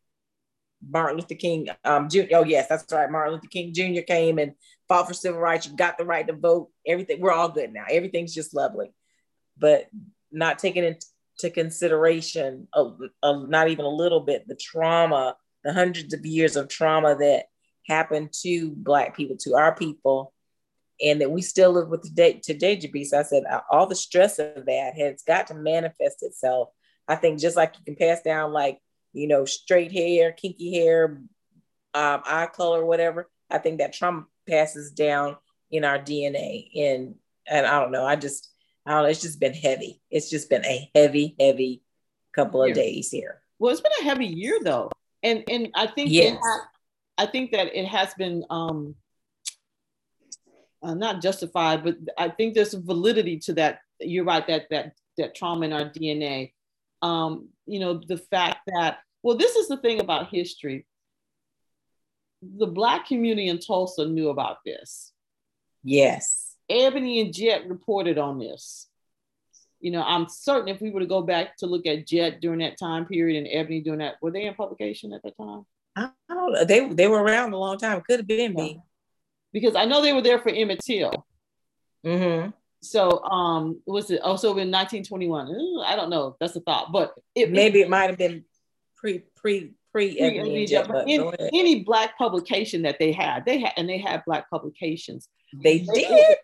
Martin 0.86 1.16
Luther 1.16 1.34
King 1.34 1.68
um, 1.84 2.08
Jr. 2.08 2.22
Oh 2.34 2.44
yes, 2.44 2.68
that's 2.68 2.92
right. 2.92 3.10
Martin 3.10 3.34
Luther 3.34 3.48
King 3.48 3.72
Jr. 3.72 4.02
came 4.02 4.38
and 4.38 4.52
fought 4.88 5.08
for 5.08 5.14
civil 5.14 5.40
rights. 5.40 5.66
You 5.66 5.76
got 5.76 5.98
the 5.98 6.04
right 6.04 6.26
to 6.26 6.34
vote. 6.34 6.70
Everything. 6.86 7.20
We're 7.20 7.32
all 7.32 7.48
good 7.48 7.72
now. 7.72 7.84
Everything's 7.90 8.34
just 8.34 8.54
lovely. 8.54 8.92
But 9.58 9.88
not 10.30 10.58
taking 10.58 10.84
into 10.84 11.50
consideration, 11.50 12.68
a, 12.74 12.90
a, 13.22 13.46
not 13.46 13.68
even 13.68 13.84
a 13.84 13.90
little 13.90 14.20
bit, 14.20 14.46
the 14.46 14.56
trauma, 14.56 15.36
the 15.64 15.72
hundreds 15.72 16.14
of 16.14 16.24
years 16.24 16.56
of 16.56 16.68
trauma 16.68 17.16
that 17.16 17.46
happened 17.86 18.32
to 18.42 18.70
Black 18.76 19.16
people, 19.16 19.36
to 19.38 19.54
our 19.54 19.74
people, 19.74 20.32
and 21.00 21.20
that 21.20 21.30
we 21.30 21.42
still 21.42 21.72
live 21.72 21.88
with 21.88 22.02
today. 22.02 22.40
Today, 22.42 22.76
Jabisa, 22.76 23.14
I 23.14 23.22
said 23.22 23.44
all 23.70 23.86
the 23.86 23.94
stress 23.94 24.38
of 24.38 24.66
that 24.66 24.94
has 24.96 25.22
got 25.22 25.46
to 25.48 25.54
manifest 25.54 26.22
itself. 26.22 26.70
I 27.06 27.16
think 27.16 27.40
just 27.40 27.56
like 27.56 27.74
you 27.78 27.84
can 27.84 27.96
pass 27.96 28.22
down, 28.22 28.52
like 28.52 28.78
you 29.12 29.26
know, 29.26 29.44
straight 29.44 29.92
hair, 29.92 30.32
kinky 30.32 30.74
hair, 30.74 31.20
um, 31.94 32.22
eye 32.24 32.48
color, 32.52 32.84
whatever. 32.84 33.28
I 33.50 33.58
think 33.58 33.78
that 33.78 33.92
trauma 33.92 34.26
passes 34.48 34.92
down 34.92 35.36
in 35.70 35.84
our 35.84 35.98
DNA, 35.98 36.68
and 36.76 37.14
and 37.46 37.66
I 37.66 37.80
don't 37.80 37.92
know. 37.92 38.04
I 38.04 38.16
just 38.16 38.50
I 38.86 38.92
don't 38.92 39.02
know, 39.04 39.08
it's 39.08 39.22
just 39.22 39.40
been 39.40 39.54
heavy. 39.54 40.00
It's 40.10 40.30
just 40.30 40.50
been 40.50 40.64
a 40.64 40.90
heavy, 40.94 41.36
heavy 41.38 41.82
couple 42.34 42.62
of 42.62 42.74
days 42.74 43.10
here. 43.10 43.40
Well, 43.58 43.72
it's 43.72 43.80
been 43.80 43.92
a 44.00 44.04
heavy 44.04 44.26
year 44.26 44.58
though. 44.62 44.90
and 45.22 45.44
and 45.48 45.68
I 45.74 45.86
think 45.86 46.10
yes. 46.10 46.42
I 47.16 47.26
think 47.26 47.50
that 47.50 47.74
it 47.76 47.86
has 47.86 48.14
been 48.14 48.44
um, 48.48 48.94
uh, 50.82 50.94
not 50.94 51.22
justified, 51.22 51.84
but 51.84 51.96
I 52.16 52.28
think 52.28 52.54
there's 52.54 52.70
some 52.70 52.84
validity 52.84 53.38
to 53.40 53.52
that. 53.54 53.80
You're 54.00 54.24
right 54.24 54.46
that 54.46 54.66
that 54.70 54.92
that 55.16 55.34
trauma 55.34 55.66
in 55.66 55.72
our 55.72 55.90
DNA. 55.90 56.52
Um, 57.02 57.48
you 57.66 57.80
know, 57.80 58.00
the 58.06 58.18
fact 58.18 58.60
that 58.66 58.98
well, 59.22 59.36
this 59.36 59.56
is 59.56 59.68
the 59.68 59.76
thing 59.76 60.00
about 60.00 60.30
history. 60.30 60.86
The 62.42 62.66
black 62.66 63.06
community 63.06 63.48
in 63.48 63.58
Tulsa 63.58 64.06
knew 64.06 64.28
about 64.28 64.58
this. 64.64 65.12
Yes. 65.82 66.54
Ebony 66.68 67.20
and 67.20 67.34
Jet 67.34 67.68
reported 67.68 68.18
on 68.18 68.38
this. 68.38 68.86
You 69.80 69.90
know, 69.90 70.02
I'm 70.02 70.28
certain 70.28 70.68
if 70.68 70.80
we 70.80 70.90
were 70.90 71.00
to 71.00 71.06
go 71.06 71.22
back 71.22 71.56
to 71.58 71.66
look 71.66 71.86
at 71.86 72.06
Jet 72.06 72.40
during 72.40 72.60
that 72.60 72.78
time 72.78 73.06
period 73.06 73.38
and 73.38 73.48
Ebony 73.50 73.80
during 73.80 74.00
that, 74.00 74.16
were 74.20 74.30
they 74.30 74.44
in 74.44 74.54
publication 74.54 75.12
at 75.12 75.22
the 75.22 75.30
time? 75.32 75.66
I 75.96 76.10
don't 76.28 76.52
know. 76.52 76.64
They 76.64 76.86
they 76.88 77.08
were 77.08 77.22
around 77.22 77.52
a 77.52 77.58
long 77.58 77.78
time. 77.78 78.00
Could 78.02 78.20
have 78.20 78.26
been 78.26 78.54
me. 78.54 78.80
Because 79.52 79.74
I 79.74 79.84
know 79.84 80.02
they 80.02 80.12
were 80.12 80.22
there 80.22 80.38
for 80.38 80.50
Emmett 80.50 80.80
Till. 80.84 81.12
Mm-hmm. 82.04 82.50
So 82.80 83.22
um 83.24 83.80
was 83.86 84.10
it 84.10 84.20
also 84.20 84.50
in 84.50 84.70
1921? 84.70 85.82
I 85.84 85.96
don't 85.96 86.10
know. 86.10 86.36
That's 86.40 86.56
a 86.56 86.60
thought. 86.60 86.92
But 86.92 87.14
it 87.34 87.50
maybe 87.50 87.80
it 87.80 87.88
might 87.88 88.10
have 88.10 88.18
been 88.18 88.44
pre 88.96 89.24
pre 89.36 89.72
pre 89.92 90.18
any, 90.18 90.66
any 91.52 91.82
black 91.82 92.16
publication 92.18 92.82
that 92.82 92.98
they 92.98 93.12
had. 93.12 93.44
They 93.44 93.60
had 93.60 93.72
and 93.76 93.88
they 93.88 93.98
had 93.98 94.24
black 94.24 94.48
publications. 94.50 95.28
They, 95.62 95.78
they 95.78 96.04
did. 96.04 96.36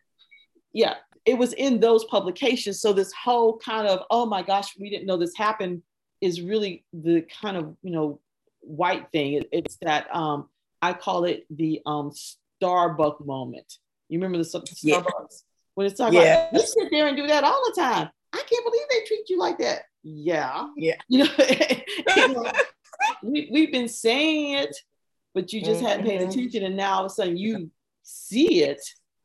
Yeah, 0.73 0.95
it 1.25 1.39
was 1.39 1.53
in 1.55 1.81
those 1.81 2.05
publications. 2.05 2.81
So 2.81 2.93
this 2.93 3.13
whole 3.13 3.59
kind 3.59 3.87
of, 3.87 4.01
oh 4.11 4.27
my 4.27 4.43
gosh, 4.43 4.77
we 4.79 4.91
didn't 4.91 5.07
know 5.07 5.17
this 5.17 5.37
happened 5.37 5.83
is 6.21 6.41
really 6.41 6.85
the 6.93 7.25
kind 7.41 7.57
of, 7.57 7.77
you 7.83 7.93
know, 7.93 8.21
white 8.61 9.11
thing. 9.13 9.35
It, 9.35 9.49
it's 9.53 9.77
that 9.83 10.15
um, 10.15 10.49
I 10.83 10.93
call 10.93 11.25
it 11.25 11.47
the 11.51 11.81
um, 11.87 12.13
Starbucks 12.61 13.25
moment. 13.25 13.79
You 14.09 14.19
remember 14.19 14.39
the 14.39 14.45
Starbucks? 14.45 14.81
Yeah. 14.83 15.03
When 15.75 15.87
it's 15.87 15.99
talking 15.99 16.21
yeah. 16.21 16.49
about 16.49 16.61
you 16.61 16.67
sit 16.67 16.89
there 16.91 17.09
and 17.09 17.17
do 17.17 17.27
that 17.27 17.45
all 17.45 17.63
the 17.67 17.81
time. 17.81 18.09
I 18.33 18.43
can't 18.49 18.65
believe 18.65 18.83
they 18.91 19.05
treat 19.07 19.29
you 19.29 19.39
like 19.39 19.59
that. 19.59 19.83
Yeah. 20.03 20.69
Yeah. 20.77 20.97
You 21.09 22.29
know, 22.29 22.53
we, 23.23 23.49
we've 23.51 23.73
been 23.73 23.89
saying 23.89 24.59
it, 24.59 24.77
but 25.35 25.53
you 25.53 25.61
just 25.61 25.81
mm-hmm. 25.81 25.87
hadn't 25.87 26.07
paid 26.07 26.21
mm-hmm. 26.21 26.31
attention. 26.31 26.63
And 26.65 26.77
now 26.77 26.95
all 26.95 27.05
of 27.05 27.11
a 27.11 27.15
sudden 27.15 27.37
you 27.37 27.71
see 28.03 28.63
it 28.63 28.81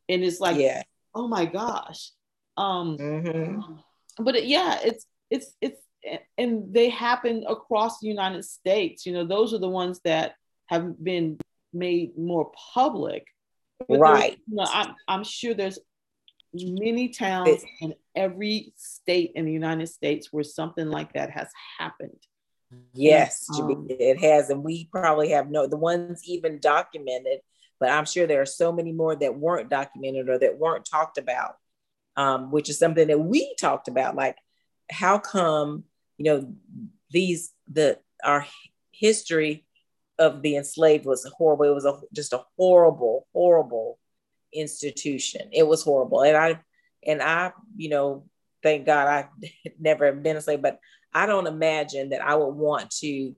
and 0.07 0.23
it's 0.23 0.39
like, 0.39 0.57
yeah. 0.57 0.81
oh 1.13 1.27
my 1.27 1.45
gosh. 1.45 2.11
Um, 2.57 2.97
mm-hmm. 2.97 4.23
but 4.23 4.35
it, 4.35 4.45
yeah, 4.45 4.79
it's, 4.83 5.05
it's, 5.29 5.53
it's, 5.61 5.81
and 6.37 6.73
they 6.73 6.89
happen 6.89 7.45
across 7.47 7.99
the 7.99 8.07
United 8.07 8.43
States. 8.43 9.05
You 9.05 9.13
know, 9.13 9.25
those 9.25 9.53
are 9.53 9.59
the 9.59 9.69
ones 9.69 9.99
that 10.03 10.33
have 10.67 11.01
been 11.01 11.37
made 11.73 12.17
more 12.17 12.51
public. 12.73 13.25
Right. 13.87 14.37
You 14.47 14.55
know, 14.55 14.67
I'm, 14.71 14.95
I'm 15.07 15.23
sure 15.23 15.53
there's 15.53 15.79
many 16.53 17.09
towns 17.09 17.63
in 17.81 17.93
every 18.15 18.73
state 18.75 19.33
in 19.35 19.45
the 19.45 19.53
United 19.53 19.87
States 19.87 20.29
where 20.31 20.43
something 20.43 20.89
like 20.89 21.13
that 21.13 21.29
has 21.31 21.47
happened. 21.77 22.19
Yes, 22.93 23.47
um, 23.59 23.87
it 23.89 24.19
has, 24.19 24.51
and 24.51 24.63
we 24.63 24.89
probably 24.91 25.29
have 25.29 25.49
no 25.49 25.65
the 25.65 25.77
ones 25.77 26.21
even 26.25 26.59
documented, 26.59 27.39
but 27.79 27.89
I'm 27.89 28.05
sure 28.05 28.27
there 28.27 28.41
are 28.41 28.45
so 28.45 28.71
many 28.71 28.91
more 28.91 29.15
that 29.15 29.39
weren't 29.39 29.71
documented 29.71 30.29
or 30.29 30.37
that 30.37 30.59
weren't 30.59 30.85
talked 30.85 31.17
about, 31.17 31.55
um, 32.15 32.51
which 32.51 32.69
is 32.69 32.77
something 32.77 33.07
that 33.07 33.19
we 33.19 33.55
talked 33.55 33.87
about. 33.87 34.15
Like, 34.15 34.37
how 34.91 35.17
come 35.17 35.85
you 36.17 36.25
know 36.25 36.53
these 37.09 37.51
the 37.71 37.97
our 38.23 38.45
history 38.91 39.65
of 40.19 40.41
the 40.41 40.57
enslaved 40.57 41.05
was 41.05 41.25
horrible. 41.37 41.65
It 41.65 41.73
was 41.73 41.85
a, 41.85 41.97
just 42.13 42.33
a 42.33 42.43
horrible, 42.57 43.25
horrible 43.33 43.97
institution. 44.53 45.49
It 45.51 45.65
was 45.65 45.81
horrible. 45.81 46.23
And 46.23 46.37
I, 46.37 46.59
and 47.05 47.21
I, 47.21 47.53
you 47.75 47.89
know, 47.89 48.25
thank 48.61 48.85
God 48.85 49.07
I 49.07 49.29
never 49.79 50.11
been 50.11 50.37
a 50.37 50.41
slave, 50.41 50.61
but 50.61 50.79
I 51.13 51.25
don't 51.25 51.47
imagine 51.47 52.09
that 52.09 52.23
I 52.23 52.35
would 52.35 52.53
want 52.53 52.91
to 52.97 53.35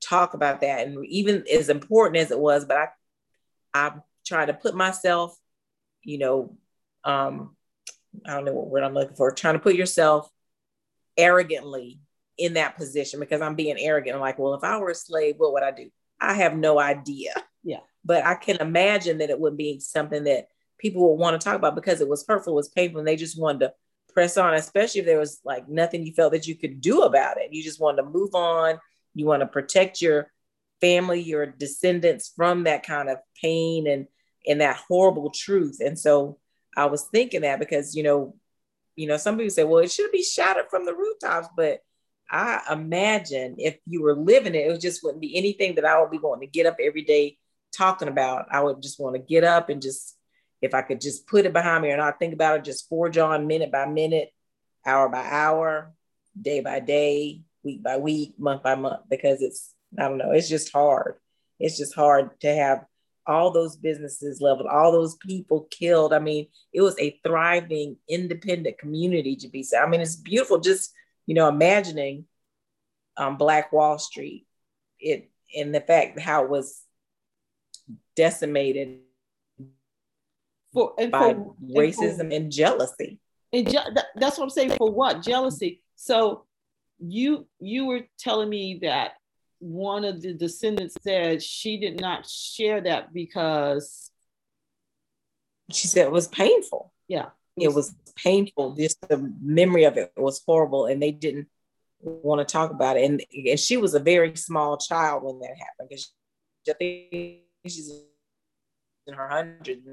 talk 0.00 0.34
about 0.34 0.60
that. 0.60 0.86
And 0.86 1.06
even 1.06 1.44
as 1.50 1.68
important 1.68 2.18
as 2.18 2.30
it 2.30 2.38
was, 2.38 2.64
but 2.64 2.76
I, 2.76 2.88
I 3.72 3.92
try 4.26 4.44
to 4.44 4.52
put 4.52 4.74
myself, 4.74 5.36
you 6.02 6.18
know, 6.18 6.56
um, 7.04 7.56
I 8.26 8.34
don't 8.34 8.44
know 8.44 8.52
what 8.52 8.68
word 8.68 8.82
I'm 8.82 8.94
looking 8.94 9.16
for, 9.16 9.30
trying 9.32 9.54
to 9.54 9.60
put 9.60 9.74
yourself 9.74 10.28
arrogantly 11.16 12.00
in 12.36 12.54
that 12.54 12.76
position 12.76 13.20
because 13.20 13.40
I'm 13.40 13.54
being 13.54 13.78
arrogant. 13.78 14.14
I'm 14.16 14.20
like, 14.20 14.38
well, 14.38 14.54
if 14.54 14.64
I 14.64 14.78
were 14.78 14.90
a 14.90 14.94
slave, 14.94 15.36
what 15.38 15.52
would 15.52 15.62
I 15.62 15.70
do? 15.70 15.90
I 16.20 16.34
have 16.34 16.56
no 16.56 16.78
idea. 16.78 17.32
Yeah. 17.62 17.80
But 18.04 18.24
I 18.24 18.34
can 18.34 18.56
imagine 18.56 19.18
that 19.18 19.30
it 19.30 19.40
would 19.40 19.56
be 19.56 19.80
something 19.80 20.24
that 20.24 20.48
people 20.78 21.08
would 21.08 21.20
want 21.20 21.40
to 21.40 21.44
talk 21.44 21.56
about 21.56 21.74
because 21.74 22.00
it 22.00 22.08
was 22.08 22.24
hurtful, 22.26 22.52
it 22.52 22.56
was 22.56 22.68
painful, 22.68 22.98
and 22.98 23.08
they 23.08 23.16
just 23.16 23.38
wanted 23.38 23.60
to 23.60 23.72
press 24.12 24.36
on, 24.36 24.54
especially 24.54 25.00
if 25.00 25.06
there 25.06 25.18
was 25.18 25.40
like 25.44 25.68
nothing 25.68 26.04
you 26.04 26.12
felt 26.12 26.32
that 26.32 26.46
you 26.46 26.54
could 26.54 26.80
do 26.80 27.02
about 27.02 27.38
it. 27.38 27.52
You 27.52 27.62
just 27.62 27.80
wanted 27.80 28.02
to 28.02 28.08
move 28.08 28.34
on. 28.34 28.78
You 29.14 29.26
want 29.26 29.40
to 29.40 29.46
protect 29.46 30.00
your 30.00 30.30
family, 30.80 31.20
your 31.20 31.46
descendants 31.46 32.32
from 32.34 32.64
that 32.64 32.86
kind 32.86 33.08
of 33.08 33.18
pain 33.40 33.86
and 33.86 34.06
and 34.46 34.60
that 34.60 34.76
horrible 34.88 35.30
truth. 35.30 35.78
And 35.80 35.98
so 35.98 36.38
I 36.76 36.86
was 36.86 37.04
thinking 37.04 37.42
that 37.42 37.58
because 37.58 37.94
you 37.94 38.02
know, 38.02 38.36
you 38.96 39.06
know, 39.06 39.16
some 39.16 39.36
people 39.36 39.50
say, 39.50 39.64
well, 39.64 39.82
it 39.82 39.90
should 39.90 40.12
be 40.12 40.22
shouted 40.22 40.66
from 40.70 40.84
the 40.84 40.94
rooftops, 40.94 41.48
but 41.56 41.80
I 42.30 42.60
imagine 42.72 43.56
if 43.58 43.78
you 43.86 44.02
were 44.02 44.16
living 44.16 44.54
it, 44.54 44.70
it 44.70 44.80
just 44.80 45.02
wouldn't 45.02 45.20
be 45.20 45.36
anything 45.36 45.76
that 45.76 45.84
I 45.84 46.00
would 46.00 46.10
be 46.10 46.18
wanting 46.18 46.48
to 46.48 46.52
get 46.52 46.66
up 46.66 46.76
every 46.82 47.02
day 47.02 47.38
talking 47.76 48.08
about. 48.08 48.46
I 48.50 48.60
would 48.60 48.82
just 48.82 48.98
want 48.98 49.16
to 49.16 49.22
get 49.22 49.44
up 49.44 49.68
and 49.68 49.82
just, 49.82 50.16
if 50.62 50.74
I 50.74 50.82
could 50.82 51.00
just 51.00 51.26
put 51.26 51.46
it 51.46 51.52
behind 51.52 51.82
me 51.82 51.90
or 51.90 51.96
not 51.96 52.18
think 52.18 52.32
about 52.32 52.58
it, 52.58 52.64
just 52.64 52.88
forge 52.88 53.18
on 53.18 53.46
minute 53.46 53.70
by 53.70 53.86
minute, 53.86 54.30
hour 54.86 55.08
by 55.08 55.24
hour, 55.24 55.92
day 56.40 56.60
by 56.60 56.80
day, 56.80 57.42
week 57.62 57.82
by 57.82 57.98
week, 57.98 58.34
month 58.38 58.62
by 58.62 58.74
month, 58.74 59.02
because 59.08 59.42
it's, 59.42 59.72
I 59.98 60.08
don't 60.08 60.18
know, 60.18 60.32
it's 60.32 60.48
just 60.48 60.72
hard. 60.72 61.16
It's 61.60 61.76
just 61.76 61.94
hard 61.94 62.40
to 62.40 62.54
have 62.54 62.84
all 63.26 63.50
those 63.50 63.76
businesses 63.76 64.40
leveled, 64.40 64.66
all 64.66 64.92
those 64.92 65.16
people 65.16 65.66
killed. 65.70 66.12
I 66.12 66.18
mean, 66.18 66.48
it 66.72 66.82
was 66.82 66.98
a 66.98 67.18
thriving, 67.24 67.96
independent 68.08 68.78
community, 68.78 69.36
to 69.36 69.48
be 69.48 69.62
said. 69.62 69.82
I 69.82 69.86
mean, 69.86 70.00
it's 70.00 70.16
beautiful 70.16 70.60
just 70.60 70.92
you 71.26 71.34
know, 71.34 71.48
imagining 71.48 72.26
um, 73.16 73.36
Black 73.36 73.72
Wall 73.72 73.98
Street, 73.98 74.46
it 74.98 75.30
and 75.56 75.74
the 75.74 75.80
fact 75.80 76.18
how 76.18 76.44
it 76.44 76.50
was 76.50 76.82
decimated 78.16 78.98
for, 80.72 80.94
and 80.98 81.12
by 81.12 81.34
for, 81.34 81.54
racism 81.76 82.20
and, 82.20 82.30
for, 82.30 82.36
and 82.36 82.52
jealousy. 82.52 83.18
And 83.52 83.70
je- 83.70 83.78
that's 84.16 84.38
what 84.38 84.44
I'm 84.44 84.50
saying. 84.50 84.70
For 84.70 84.90
what 84.90 85.22
jealousy? 85.22 85.82
So 85.96 86.44
you 86.98 87.46
you 87.60 87.86
were 87.86 88.02
telling 88.18 88.48
me 88.48 88.80
that 88.82 89.12
one 89.60 90.04
of 90.04 90.20
the 90.20 90.34
descendants 90.34 90.96
said 91.02 91.42
she 91.42 91.78
did 91.78 92.00
not 92.00 92.28
share 92.28 92.80
that 92.82 93.12
because 93.12 94.10
she 95.70 95.86
said 95.86 96.06
it 96.06 96.12
was 96.12 96.28
painful. 96.28 96.92
Yeah 97.08 97.26
it 97.56 97.72
was 97.72 97.94
painful. 98.16 98.74
Just 98.74 99.00
the 99.08 99.32
memory 99.40 99.84
of 99.84 99.96
it 99.96 100.12
was 100.16 100.42
horrible, 100.46 100.86
and 100.86 101.02
they 101.02 101.12
didn't 101.12 101.48
want 102.00 102.46
to 102.46 102.52
talk 102.52 102.70
about 102.70 102.96
it. 102.96 103.04
And, 103.04 103.22
and 103.48 103.58
she 103.58 103.76
was 103.76 103.94
a 103.94 104.00
very 104.00 104.36
small 104.36 104.76
child 104.76 105.22
when 105.22 105.38
that 105.40 105.56
happened 105.58 105.88
because 105.88 106.12
I 106.68 106.72
think 106.74 107.42
she's 107.66 107.90
in 109.06 109.14
her 109.14 109.28
hundreds 109.28 109.86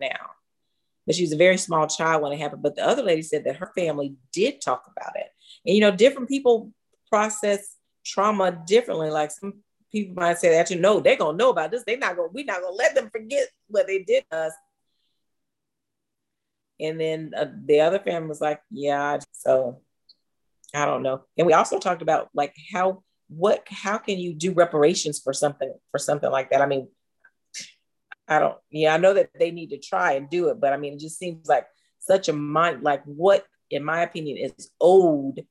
now. 0.00 0.30
But 1.06 1.14
she 1.14 1.22
was 1.22 1.32
a 1.32 1.36
very 1.36 1.56
small 1.56 1.86
child 1.86 2.22
when 2.22 2.32
it 2.32 2.38
happened. 2.38 2.62
But 2.62 2.76
the 2.76 2.86
other 2.86 3.02
lady 3.02 3.22
said 3.22 3.44
that 3.44 3.56
her 3.56 3.72
family 3.74 4.14
did 4.32 4.60
talk 4.60 4.90
about 4.94 5.16
it. 5.16 5.28
And 5.64 5.74
you 5.74 5.80
know, 5.80 5.90
different 5.90 6.28
people 6.28 6.72
process 7.08 7.76
trauma 8.04 8.62
differently. 8.66 9.10
Like 9.10 9.30
some 9.30 9.54
people 9.90 10.14
might 10.14 10.38
say 10.38 10.50
that 10.50 10.70
you 10.70 10.78
know 10.78 11.00
they're 11.00 11.16
gonna 11.16 11.38
know 11.38 11.50
about 11.50 11.70
this. 11.70 11.84
They're 11.84 11.96
not 11.98 12.16
gonna 12.16 12.28
we're 12.32 12.44
not 12.44 12.60
gonna 12.60 12.76
let 12.76 12.94
them 12.94 13.08
forget 13.10 13.48
what 13.68 13.86
they 13.86 14.00
did 14.00 14.24
to 14.30 14.36
us. 14.36 14.52
And 16.80 17.00
then 17.00 17.32
uh, 17.36 17.46
the 17.64 17.80
other 17.80 17.98
family 17.98 18.28
was 18.28 18.40
like, 18.40 18.60
yeah. 18.70 19.18
So 19.32 19.80
I 20.74 20.84
don't 20.84 21.02
know. 21.02 21.22
And 21.36 21.46
we 21.46 21.52
also 21.52 21.78
talked 21.78 22.02
about 22.02 22.28
like 22.34 22.54
how 22.72 23.02
what 23.28 23.66
how 23.68 23.98
can 23.98 24.18
you 24.18 24.34
do 24.34 24.52
reparations 24.52 25.18
for 25.18 25.32
something 25.32 25.72
for 25.90 25.98
something 25.98 26.30
like 26.30 26.50
that? 26.50 26.62
I 26.62 26.66
mean, 26.66 26.88
I 28.26 28.38
don't. 28.38 28.56
Yeah, 28.70 28.94
I 28.94 28.98
know 28.98 29.14
that 29.14 29.30
they 29.38 29.50
need 29.50 29.70
to 29.70 29.78
try 29.78 30.12
and 30.12 30.28
do 30.28 30.48
it, 30.48 30.60
but 30.60 30.72
I 30.72 30.76
mean, 30.76 30.94
it 30.94 31.00
just 31.00 31.18
seems 31.18 31.48
like 31.48 31.66
such 31.98 32.28
a 32.28 32.32
mind 32.32 32.82
like 32.82 33.02
what, 33.04 33.46
in 33.70 33.84
my 33.84 34.02
opinion, 34.02 34.38
is 34.38 34.70
owed 34.80 35.46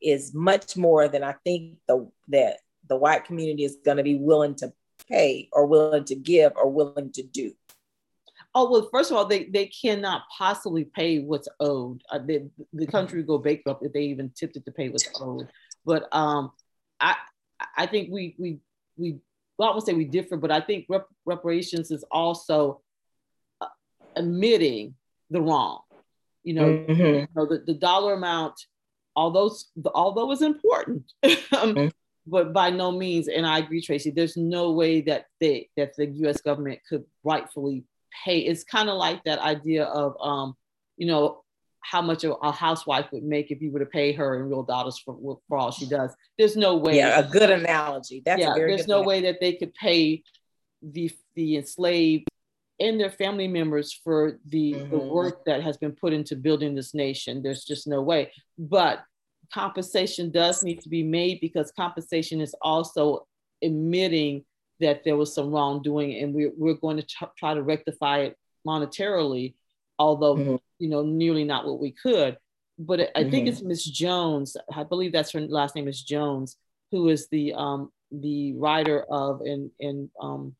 is 0.00 0.32
much 0.34 0.76
more 0.76 1.08
than 1.08 1.24
I 1.24 1.34
think 1.44 1.78
the 1.88 2.10
that 2.28 2.58
the 2.88 2.96
white 2.96 3.24
community 3.24 3.64
is 3.64 3.78
going 3.84 3.96
to 3.96 4.02
be 4.02 4.16
willing 4.16 4.54
to 4.56 4.72
pay 5.08 5.48
or 5.52 5.66
willing 5.66 6.04
to 6.04 6.14
give 6.14 6.52
or 6.56 6.70
willing 6.70 7.12
to 7.12 7.22
do. 7.22 7.52
Oh 8.54 8.70
well, 8.70 8.88
first 8.90 9.10
of 9.10 9.16
all, 9.16 9.26
they, 9.26 9.44
they 9.44 9.66
cannot 9.66 10.22
possibly 10.36 10.84
pay 10.84 11.20
what's 11.20 11.48
owed. 11.60 12.02
Uh, 12.10 12.18
they, 12.18 12.38
the 12.72 12.84
mm-hmm. 12.84 12.90
country 12.90 13.18
would 13.18 13.26
go 13.26 13.38
bankrupt 13.38 13.84
if 13.84 13.92
they 13.92 14.02
even 14.02 14.26
attempted 14.26 14.64
to 14.64 14.72
pay 14.72 14.88
what's 14.88 15.08
owed. 15.20 15.48
But 15.84 16.08
um, 16.12 16.52
I 16.98 17.16
I 17.76 17.86
think 17.86 18.10
we 18.10 18.34
we 18.38 18.58
we 18.96 19.18
well, 19.58 19.68
I 19.68 19.72
won't 19.72 19.84
say 19.84 19.94
we 19.94 20.04
differ, 20.04 20.36
but 20.36 20.50
I 20.50 20.60
think 20.60 20.86
rep- 20.88 21.08
reparations 21.26 21.90
is 21.90 22.04
also 22.10 22.80
uh, 23.60 23.66
admitting 24.16 24.94
the 25.30 25.42
wrong. 25.42 25.80
You 26.44 26.54
know, 26.54 26.64
mm-hmm. 26.64 27.00
you 27.00 27.28
know 27.34 27.46
the, 27.46 27.62
the 27.66 27.74
dollar 27.74 28.14
amount, 28.14 28.54
although 29.14 29.50
although 29.94 30.32
is 30.32 30.42
important, 30.42 31.04
um, 31.22 31.30
mm-hmm. 31.30 31.88
but 32.26 32.52
by 32.52 32.70
no 32.70 32.92
means. 32.92 33.28
And 33.28 33.46
I 33.46 33.58
agree, 33.58 33.82
Tracy. 33.82 34.10
There's 34.10 34.36
no 34.36 34.72
way 34.72 35.02
that 35.02 35.26
they 35.40 35.68
that 35.76 35.96
the 35.96 36.06
U.S. 36.06 36.40
government 36.40 36.80
could 36.88 37.04
rightfully 37.24 37.84
pay. 38.24 38.40
It's 38.40 38.64
kind 38.64 38.88
of 38.88 38.96
like 38.96 39.24
that 39.24 39.38
idea 39.38 39.84
of, 39.84 40.16
um, 40.20 40.54
you 40.96 41.06
know, 41.06 41.42
how 41.80 42.02
much 42.02 42.24
a, 42.24 42.52
housewife 42.52 43.06
would 43.12 43.22
make 43.22 43.50
if 43.50 43.62
you 43.62 43.70
were 43.70 43.78
to 43.78 43.86
pay 43.86 44.12
her 44.12 44.36
in 44.36 44.48
real 44.48 44.62
dollars 44.62 44.98
for, 44.98 45.38
for 45.48 45.58
all 45.58 45.70
she 45.70 45.86
does. 45.86 46.14
There's 46.36 46.56
no 46.56 46.76
way. 46.76 46.96
Yeah, 46.96 47.20
a 47.20 47.28
good 47.28 47.50
analogy. 47.50 48.22
That's 48.24 48.40
yeah, 48.40 48.52
there's 48.54 48.86
no 48.86 49.00
analogy. 49.00 49.08
way 49.08 49.20
that 49.22 49.40
they 49.40 49.54
could 49.54 49.72
pay 49.74 50.22
the 50.82 51.10
the 51.34 51.56
enslaved 51.56 52.28
and 52.80 53.00
their 53.00 53.10
family 53.10 53.48
members 53.48 53.92
for 53.92 54.38
the, 54.46 54.74
mm-hmm. 54.74 54.90
the 54.90 54.98
work 54.98 55.44
that 55.46 55.62
has 55.62 55.76
been 55.76 55.92
put 55.92 56.12
into 56.12 56.36
building 56.36 56.74
this 56.74 56.94
nation. 56.94 57.42
There's 57.42 57.64
just 57.64 57.86
no 57.86 58.02
way. 58.02 58.30
But 58.56 59.02
compensation 59.52 60.30
does 60.30 60.62
need 60.62 60.80
to 60.82 60.88
be 60.88 61.02
made 61.02 61.40
because 61.40 61.72
compensation 61.72 62.40
is 62.40 62.54
also 62.62 63.26
admitting 63.62 64.44
that 64.80 65.02
there 65.04 65.16
was 65.16 65.34
some 65.34 65.50
wrongdoing 65.50 66.16
and 66.22 66.34
we're, 66.34 66.52
we're 66.56 66.74
going 66.74 66.96
to 66.96 67.06
try 67.36 67.54
to 67.54 67.62
rectify 67.62 68.20
it 68.20 68.36
monetarily 68.66 69.54
although 69.98 70.36
mm-hmm. 70.36 70.56
you 70.78 70.88
know 70.88 71.02
nearly 71.02 71.44
not 71.44 71.66
what 71.66 71.80
we 71.80 71.90
could 71.90 72.36
but 72.78 73.00
i 73.00 73.04
mm-hmm. 73.04 73.30
think 73.30 73.48
it's 73.48 73.62
miss 73.62 73.84
jones 73.84 74.56
i 74.74 74.82
believe 74.82 75.12
that's 75.12 75.32
her 75.32 75.40
last 75.40 75.74
name 75.74 75.88
is 75.88 76.02
jones 76.02 76.56
who 76.90 77.08
is 77.08 77.28
the 77.28 77.52
um 77.54 77.90
the 78.12 78.54
writer 78.54 79.04
of 79.10 79.40
and 79.40 79.70
and 79.80 80.08
um 80.20 80.54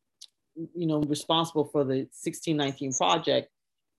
you 0.75 0.87
know 0.87 1.01
responsible 1.01 1.65
for 1.65 1.83
the 1.83 1.99
1619 2.21 2.93
project 2.93 3.49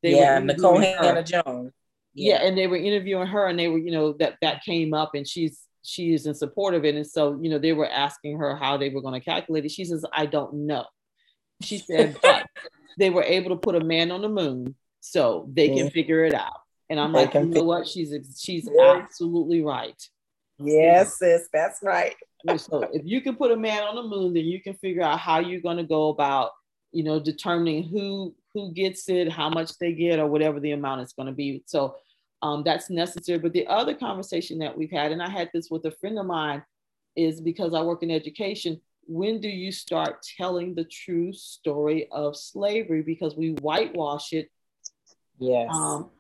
they 0.03 0.17
yeah 0.17 0.41
nikole 0.41 0.83
hannah 0.83 1.23
jones 1.23 1.73
yeah. 2.15 2.35
yeah 2.35 2.47
and 2.47 2.57
they 2.57 2.67
were 2.67 2.77
interviewing 2.77 3.27
her 3.27 3.47
and 3.47 3.59
they 3.59 3.69
were 3.69 3.79
you 3.79 3.91
know 3.91 4.13
that 4.13 4.37
that 4.43 4.63
came 4.63 4.93
up 4.93 5.15
and 5.15 5.27
she's 5.27 5.61
she 5.83 6.13
is 6.13 6.27
in 6.27 6.35
support 6.35 6.75
of 6.75 6.85
it 6.85 6.95
and 6.95 7.07
so 7.07 7.39
you 7.41 7.51
know 7.51 7.59
they 7.59 7.73
were 7.73 7.89
asking 7.89 8.39
her 8.39 8.55
how 8.57 8.77
they 8.77 8.91
were 8.91 9.01
going 9.01 9.19
to 9.19 9.25
calculate 9.25 9.65
it 9.65 9.71
she 9.71 9.85
says 9.85 10.05
i 10.13 10.27
don't 10.27 10.53
know 10.53 10.85
she 11.63 11.79
said 11.91 12.17
but 12.23 12.47
they 12.99 13.11
were 13.11 13.23
able 13.23 13.51
to 13.51 13.57
put 13.57 13.75
a 13.75 13.85
man 13.85 14.11
on 14.11 14.23
the 14.23 14.29
moon 14.29 14.75
so 15.01 15.49
they 15.53 15.69
can 15.75 15.91
figure 15.91 16.25
it 16.25 16.35
out. 16.35 16.61
And 16.89 17.01
I'm 17.01 17.13
they 17.13 17.25
like, 17.25 17.35
you 17.35 17.47
know 17.47 17.65
what? 17.65 17.89
She's 17.89 18.13
she's 18.39 18.69
yeah. 18.71 19.01
absolutely 19.03 19.63
right. 19.63 20.01
Yes, 20.59 21.19
sis, 21.19 21.49
that's 21.53 21.81
right. 21.83 22.15
so 22.57 22.83
if 22.93 23.03
you 23.05 23.21
can 23.23 23.37
put 23.37 23.51
a 23.51 23.57
man 23.57 23.83
on 23.83 23.95
the 23.95 24.03
moon, 24.03 24.35
then 24.35 24.45
you 24.45 24.61
can 24.61 24.75
figure 24.75 25.03
out 25.03 25.19
how 25.19 25.39
you're 25.39 25.61
going 25.61 25.79
to 25.79 25.85
go 25.85 26.09
about, 26.09 26.51
you 26.93 27.03
know, 27.03 27.19
determining 27.19 27.85
who 27.85 28.35
who 28.53 28.73
gets 28.73 29.09
it, 29.09 29.31
how 29.31 29.49
much 29.49 29.79
they 29.79 29.93
get, 29.93 30.19
or 30.19 30.27
whatever 30.27 30.61
the 30.61 30.73
amount 30.73 31.01
is 31.01 31.13
going 31.13 31.27
to 31.27 31.33
be. 31.33 31.63
So 31.67 31.97
um, 32.43 32.63
that's 32.65 32.91
necessary. 32.91 33.39
But 33.39 33.53
the 33.53 33.67
other 33.67 33.95
conversation 33.95 34.59
that 34.59 34.77
we've 34.77 34.91
had, 34.91 35.13
and 35.13 35.23
I 35.23 35.29
had 35.29 35.51
this 35.53 35.71
with 35.71 35.85
a 35.87 35.91
friend 35.91 36.19
of 36.19 36.27
mine, 36.27 36.63
is 37.17 37.41
because 37.41 37.75
I 37.75 37.83
work 37.83 38.03
in 38.03 38.11
education. 38.11 38.81
When 39.07 39.41
do 39.41 39.49
you 39.49 39.73
start 39.73 40.25
telling 40.37 40.75
the 40.75 40.85
true 40.85 41.33
story 41.33 42.09
of 42.13 42.37
slavery? 42.37 43.03
Because 43.03 43.37
we 43.37 43.53
whitewash 43.55 44.33
it 44.33 44.51
Yes. 45.41 45.71
Um, 45.75 46.11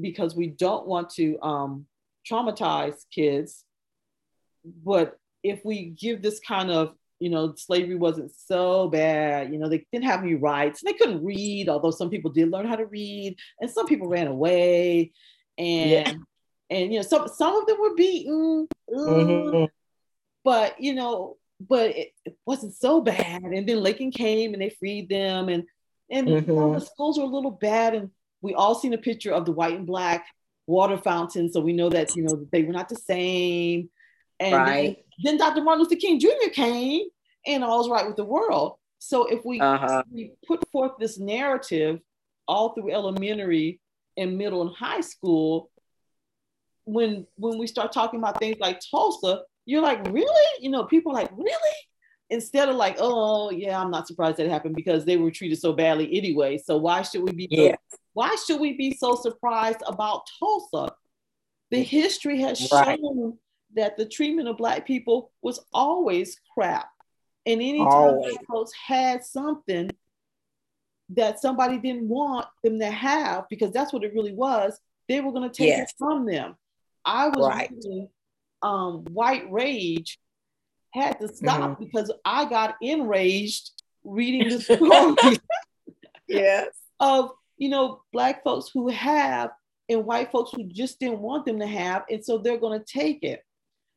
because 0.00 0.34
we 0.34 0.48
don't 0.48 0.86
want 0.86 1.10
to 1.10 1.38
um, 1.40 1.86
traumatize 2.28 3.04
kids. 3.14 3.64
But 4.64 5.18
if 5.42 5.64
we 5.64 5.90
give 5.90 6.22
this 6.22 6.40
kind 6.40 6.70
of, 6.70 6.94
you 7.24 7.30
know, 7.30 7.54
slavery 7.56 7.94
wasn't 7.94 8.30
so 8.36 8.86
bad, 8.88 9.50
you 9.50 9.58
know, 9.58 9.66
they 9.66 9.86
didn't 9.90 10.04
have 10.04 10.20
any 10.20 10.34
rights 10.34 10.82
and 10.82 10.92
they 10.92 10.98
couldn't 10.98 11.24
read, 11.24 11.70
although 11.70 11.90
some 11.90 12.10
people 12.10 12.30
did 12.30 12.50
learn 12.50 12.66
how 12.66 12.76
to 12.76 12.84
read 12.84 13.38
and 13.62 13.70
some 13.70 13.86
people 13.86 14.08
ran 14.08 14.26
away. 14.26 15.10
And 15.56 15.90
yeah. 15.90 16.12
and 16.68 16.92
you 16.92 16.98
know, 16.98 17.02
some 17.02 17.26
some 17.28 17.56
of 17.56 17.66
them 17.66 17.78
were 17.80 17.94
beaten. 17.94 18.68
Mm-hmm. 18.94 19.64
But 20.44 20.78
you 20.82 20.92
know, 20.92 21.38
but 21.66 21.96
it, 21.96 22.08
it, 22.26 22.36
wasn't 22.44 22.74
so 22.74 23.00
bad. 23.00 23.42
And 23.42 23.66
then 23.66 23.82
Lincoln 23.82 24.10
came 24.10 24.52
and 24.52 24.60
they 24.60 24.68
freed 24.68 25.08
them 25.08 25.48
and 25.48 25.64
and 26.10 26.28
mm-hmm. 26.28 26.50
you 26.50 26.56
know, 26.56 26.74
the 26.74 26.80
schools 26.84 27.16
were 27.16 27.24
a 27.24 27.26
little 27.26 27.52
bad, 27.52 27.94
and 27.94 28.10
we 28.42 28.52
all 28.52 28.74
seen 28.74 28.92
a 28.92 28.98
picture 28.98 29.32
of 29.32 29.46
the 29.46 29.52
white 29.52 29.78
and 29.78 29.86
black 29.86 30.26
water 30.66 30.98
fountain, 30.98 31.50
so 31.50 31.60
we 31.60 31.72
know 31.72 31.88
that 31.88 32.14
you 32.16 32.22
know 32.22 32.46
they 32.52 32.64
were 32.64 32.74
not 32.74 32.90
the 32.90 32.96
same. 32.96 33.88
And 34.38 34.54
right. 34.54 34.96
then, 35.22 35.38
then 35.38 35.38
Dr. 35.38 35.62
Martin 35.62 35.84
Luther 35.84 35.96
King 35.96 36.20
Jr. 36.20 36.50
came, 36.52 37.06
and 37.46 37.64
all's 37.64 37.88
right 37.88 38.06
with 38.06 38.16
the 38.16 38.24
world. 38.24 38.76
So 38.98 39.26
if 39.26 39.44
we, 39.44 39.60
uh-huh. 39.60 40.02
we 40.10 40.32
put 40.46 40.66
forth 40.70 40.92
this 40.98 41.18
narrative 41.18 42.00
all 42.48 42.74
through 42.74 42.92
elementary 42.92 43.80
and 44.16 44.38
middle 44.38 44.62
and 44.62 44.74
high 44.74 45.00
school, 45.00 45.70
when 46.86 47.26
when 47.36 47.58
we 47.58 47.66
start 47.66 47.92
talking 47.92 48.20
about 48.20 48.38
things 48.38 48.58
like 48.60 48.80
Tulsa, 48.90 49.42
you're 49.64 49.82
like, 49.82 50.04
really? 50.10 50.62
You 50.62 50.70
know, 50.70 50.84
people 50.84 51.12
like, 51.12 51.30
really? 51.36 51.76
instead 52.30 52.68
of 52.68 52.76
like, 52.76 52.96
oh 52.98 53.50
yeah, 53.50 53.80
I'm 53.80 53.90
not 53.90 54.06
surprised 54.06 54.38
that 54.38 54.48
happened 54.48 54.74
because 54.74 55.04
they 55.04 55.16
were 55.16 55.30
treated 55.30 55.58
so 55.58 55.72
badly 55.72 56.16
anyway. 56.16 56.58
So 56.58 56.76
why 56.76 57.02
should 57.02 57.22
we 57.22 57.32
be 57.32 57.48
yeah. 57.50 57.76
why 58.12 58.36
should 58.46 58.60
we 58.60 58.74
be 58.74 58.94
so 58.94 59.14
surprised 59.14 59.82
about 59.86 60.22
Tulsa? 60.38 60.94
The 61.70 61.82
history 61.82 62.40
has 62.40 62.68
right. 62.72 62.98
shown 62.98 63.38
that 63.74 63.96
the 63.96 64.06
treatment 64.06 64.48
of 64.48 64.56
black 64.56 64.86
people 64.86 65.32
was 65.42 65.64
always 65.72 66.38
crap. 66.52 66.88
And 67.46 67.60
anytime 67.60 68.18
black 68.18 68.46
folks 68.48 68.72
had 68.86 69.24
something 69.24 69.90
that 71.10 71.40
somebody 71.40 71.78
didn't 71.78 72.08
want 72.08 72.46
them 72.62 72.78
to 72.80 72.90
have, 72.90 73.44
because 73.50 73.72
that's 73.72 73.92
what 73.92 74.04
it 74.04 74.14
really 74.14 74.32
was, 74.32 74.78
they 75.08 75.20
were 75.20 75.32
going 75.32 75.48
to 75.48 75.54
take 75.54 75.68
yes. 75.68 75.90
it 75.90 75.94
from 75.98 76.24
them. 76.24 76.56
I 77.04 77.28
was 77.28 77.46
right. 77.46 77.70
reading 77.70 78.08
um, 78.62 79.04
White 79.10 79.50
Rage 79.52 80.18
had 80.92 81.20
to 81.20 81.28
stop 81.28 81.72
mm-hmm. 81.72 81.84
because 81.84 82.10
I 82.24 82.46
got 82.46 82.76
enraged 82.80 83.70
reading 84.04 84.48
the 84.48 84.60
story. 84.60 85.38
yes. 86.26 86.68
Of, 86.98 87.30
you 87.58 87.68
know, 87.68 88.02
black 88.12 88.42
folks 88.42 88.70
who 88.72 88.88
have 88.88 89.50
and 89.88 90.06
white 90.06 90.32
folks 90.32 90.52
who 90.54 90.64
just 90.64 90.98
didn't 90.98 91.20
want 91.20 91.44
them 91.44 91.58
to 91.60 91.66
have. 91.66 92.04
And 92.10 92.24
so 92.24 92.38
they're 92.38 92.58
going 92.58 92.78
to 92.78 92.86
take 92.86 93.22
it. 93.22 93.44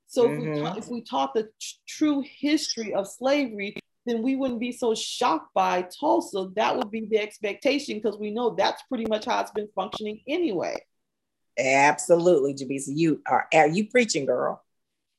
So 0.07 0.27
mm-hmm. 0.27 0.33
if, 0.33 0.39
we 0.39 0.47
mm-hmm. 0.47 0.65
ta- 0.65 0.75
if 0.77 0.87
we 0.89 1.01
taught 1.01 1.33
the 1.33 1.43
t- 1.43 1.75
true 1.87 2.23
history 2.25 2.93
of 2.93 3.07
slavery, 3.07 3.77
then 4.05 4.23
we 4.23 4.35
wouldn't 4.35 4.59
be 4.59 4.71
so 4.71 4.95
shocked 4.95 5.53
by 5.53 5.85
Tulsa. 5.99 6.47
That 6.55 6.77
would 6.77 6.89
be 6.89 7.05
the 7.05 7.19
expectation 7.19 7.97
because 7.97 8.17
we 8.17 8.31
know 8.31 8.55
that's 8.55 8.81
pretty 8.83 9.05
much 9.05 9.25
how 9.25 9.41
it's 9.41 9.51
been 9.51 9.69
functioning 9.75 10.21
anyway. 10.27 10.77
Absolutely, 11.59 12.53
Jabisa. 12.53 12.89
You 12.95 13.21
are, 13.27 13.47
are 13.53 13.67
you 13.67 13.89
preaching, 13.89 14.25
girl? 14.25 14.63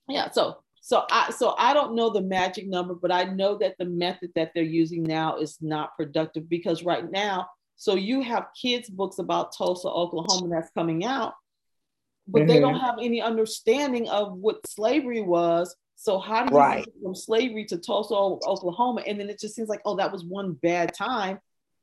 Yeah. 0.08 0.30
So 0.30 0.58
so 0.80 1.04
I 1.10 1.30
so 1.32 1.54
I 1.58 1.74
don't 1.74 1.94
know 1.94 2.08
the 2.10 2.22
magic 2.22 2.66
number, 2.66 2.94
but 2.94 3.12
I 3.12 3.24
know 3.24 3.58
that 3.58 3.74
the 3.78 3.84
method 3.84 4.30
that 4.36 4.52
they're 4.54 4.62
using 4.64 5.02
now 5.02 5.36
is 5.36 5.58
not 5.60 5.96
productive 5.96 6.48
because 6.48 6.82
right 6.82 7.10
now, 7.10 7.46
so 7.76 7.94
you 7.94 8.22
have 8.22 8.46
kids 8.60 8.88
books 8.88 9.18
about 9.18 9.54
Tulsa, 9.54 9.88
Oklahoma 9.88 10.48
that's 10.48 10.72
coming 10.72 11.04
out, 11.04 11.34
but 12.28 12.40
mm-hmm. 12.40 12.48
they 12.48 12.60
don't 12.60 12.74
mm-hmm. 12.74 12.84
have 12.84 12.96
any 13.00 13.20
understanding 13.22 14.08
of 14.08 14.34
what 14.34 14.66
slavery 14.66 15.22
was. 15.22 15.74
So 15.96 16.18
how 16.18 16.44
do 16.44 16.52
you 16.52 16.58
right. 16.58 16.84
get 16.84 16.94
from 17.02 17.14
slavery 17.14 17.64
to 17.66 17.78
Tulsa, 17.78 18.14
Oklahoma? 18.14 19.02
And 19.06 19.18
then 19.18 19.28
it 19.28 19.40
just 19.40 19.54
seems 19.54 19.68
like, 19.68 19.80
oh, 19.84 19.96
that 19.96 20.12
was 20.12 20.24
one 20.24 20.52
bad 20.52 20.94
time. 20.94 21.40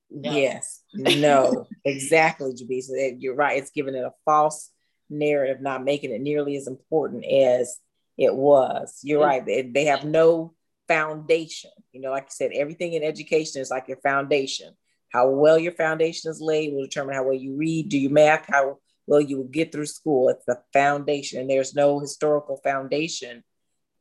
No. 0.09 0.31
Yes, 0.31 0.83
no, 0.93 1.67
exactly, 1.85 2.53
Jabisa. 2.53 3.15
You're 3.19 3.35
right. 3.35 3.57
It's 3.57 3.71
giving 3.71 3.95
it 3.95 4.03
a 4.03 4.13
false 4.23 4.69
narrative, 5.09 5.61
not 5.61 5.83
making 5.83 6.11
it 6.11 6.21
nearly 6.21 6.55
as 6.55 6.67
important 6.67 7.25
as 7.25 7.79
it 8.17 8.33
was. 8.33 8.99
You're 9.01 9.21
right. 9.21 9.43
They, 9.45 9.63
they 9.63 9.85
have 9.85 10.05
no 10.05 10.53
foundation. 10.87 11.71
You 11.91 12.01
know, 12.01 12.11
like 12.11 12.25
I 12.25 12.29
said, 12.29 12.51
everything 12.53 12.93
in 12.93 13.03
education 13.03 13.61
is 13.61 13.71
like 13.71 13.87
your 13.87 13.97
foundation. 13.97 14.73
How 15.09 15.29
well 15.29 15.57
your 15.57 15.71
foundation 15.71 16.29
is 16.29 16.39
laid 16.39 16.73
will 16.73 16.83
determine 16.83 17.15
how 17.15 17.23
well 17.23 17.33
you 17.33 17.55
read, 17.55 17.89
do 17.89 17.97
you 17.97 18.09
math, 18.09 18.45
how 18.47 18.77
well 19.07 19.21
you 19.21 19.37
will 19.37 19.47
get 19.47 19.71
through 19.71 19.85
school. 19.85 20.29
It's 20.29 20.45
the 20.45 20.61
foundation, 20.73 21.41
and 21.41 21.49
there's 21.49 21.75
no 21.75 21.99
historical 21.99 22.57
foundation 22.57 23.43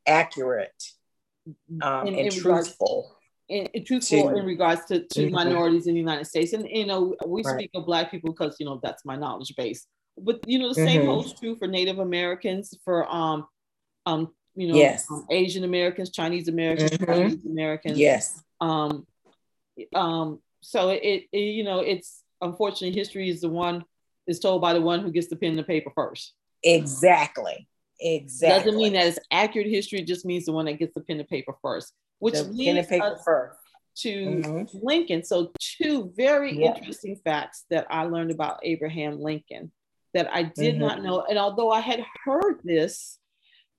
accurate 0.07 0.83
um, 1.81 2.07
in, 2.07 2.15
and 2.15 2.27
in 2.27 2.31
truthful. 2.31 3.17
In, 3.47 3.67
in, 3.67 3.85
truthful 3.85 4.29
to, 4.29 4.37
in 4.37 4.45
regards 4.45 4.85
to, 4.85 5.05
to 5.05 5.21
mm-hmm. 5.21 5.35
minorities 5.35 5.85
in 5.85 5.93
the 5.93 5.99
United 5.99 6.25
States. 6.25 6.53
And 6.53 6.67
you 6.67 6.87
know, 6.87 7.15
we 7.27 7.43
right. 7.43 7.55
speak 7.55 7.71
of 7.75 7.85
black 7.85 8.09
people 8.09 8.31
because 8.31 8.55
you 8.59 8.65
know 8.65 8.79
that's 8.81 9.05
my 9.05 9.15
knowledge 9.15 9.53
base. 9.55 9.85
But 10.17 10.39
you 10.47 10.59
know, 10.59 10.69
the 10.69 10.75
same 10.75 11.01
mm-hmm. 11.01 11.09
holds 11.09 11.39
true 11.39 11.55
for 11.55 11.67
Native 11.67 11.99
Americans, 11.99 12.73
for 12.83 13.07
um 13.13 13.47
um, 14.05 14.31
you 14.55 14.69
know, 14.69 14.75
yes. 14.75 15.09
um, 15.11 15.25
Asian 15.29 15.63
Americans, 15.63 16.11
Chinese 16.11 16.47
Americans, 16.47 16.91
mm-hmm. 16.91 17.05
Chinese 17.05 17.45
Americans. 17.45 17.97
Yes. 17.97 18.41
Um, 18.61 19.05
um, 19.93 20.39
so 20.61 20.89
it, 20.89 21.23
it, 21.31 21.37
you 21.37 21.63
know, 21.63 21.79
it's 21.79 22.23
unfortunately 22.41 22.97
history 22.97 23.29
is 23.29 23.41
the 23.41 23.49
one 23.49 23.83
is 24.27 24.39
told 24.39 24.61
by 24.61 24.73
the 24.73 24.81
one 24.81 25.01
who 25.01 25.11
gets 25.11 25.27
the 25.27 25.35
pen 25.35 25.51
and 25.51 25.59
the 25.59 25.63
paper 25.63 25.91
first. 25.95 26.33
Exactly. 26.63 27.67
Exactly. 27.99 28.57
Doesn't 28.57 28.77
mean 28.77 28.93
that 28.93 29.07
it's 29.07 29.19
accurate 29.31 29.67
history. 29.67 29.99
It 29.99 30.07
just 30.07 30.25
means 30.25 30.45
the 30.45 30.51
one 30.51 30.65
that 30.65 30.79
gets 30.79 30.93
the 30.93 31.01
pen 31.01 31.19
and 31.19 31.27
paper 31.27 31.55
first, 31.61 31.93
which 32.19 32.33
the 32.33 32.69
and 32.69 32.87
paper 32.87 33.17
first 33.23 33.57
to 33.97 34.09
mm-hmm. 34.09 34.77
Lincoln. 34.81 35.23
So 35.23 35.51
two 35.59 36.11
very 36.15 36.59
yeah. 36.59 36.75
interesting 36.75 37.19
facts 37.23 37.65
that 37.69 37.87
I 37.89 38.03
learned 38.03 38.31
about 38.31 38.59
Abraham 38.63 39.21
Lincoln 39.21 39.71
that 40.13 40.29
I 40.33 40.43
did 40.43 40.75
mm-hmm. 40.75 40.81
not 40.81 41.03
know. 41.03 41.25
And 41.29 41.37
although 41.37 41.71
I 41.71 41.79
had 41.79 42.03
heard 42.23 42.59
this, 42.63 43.17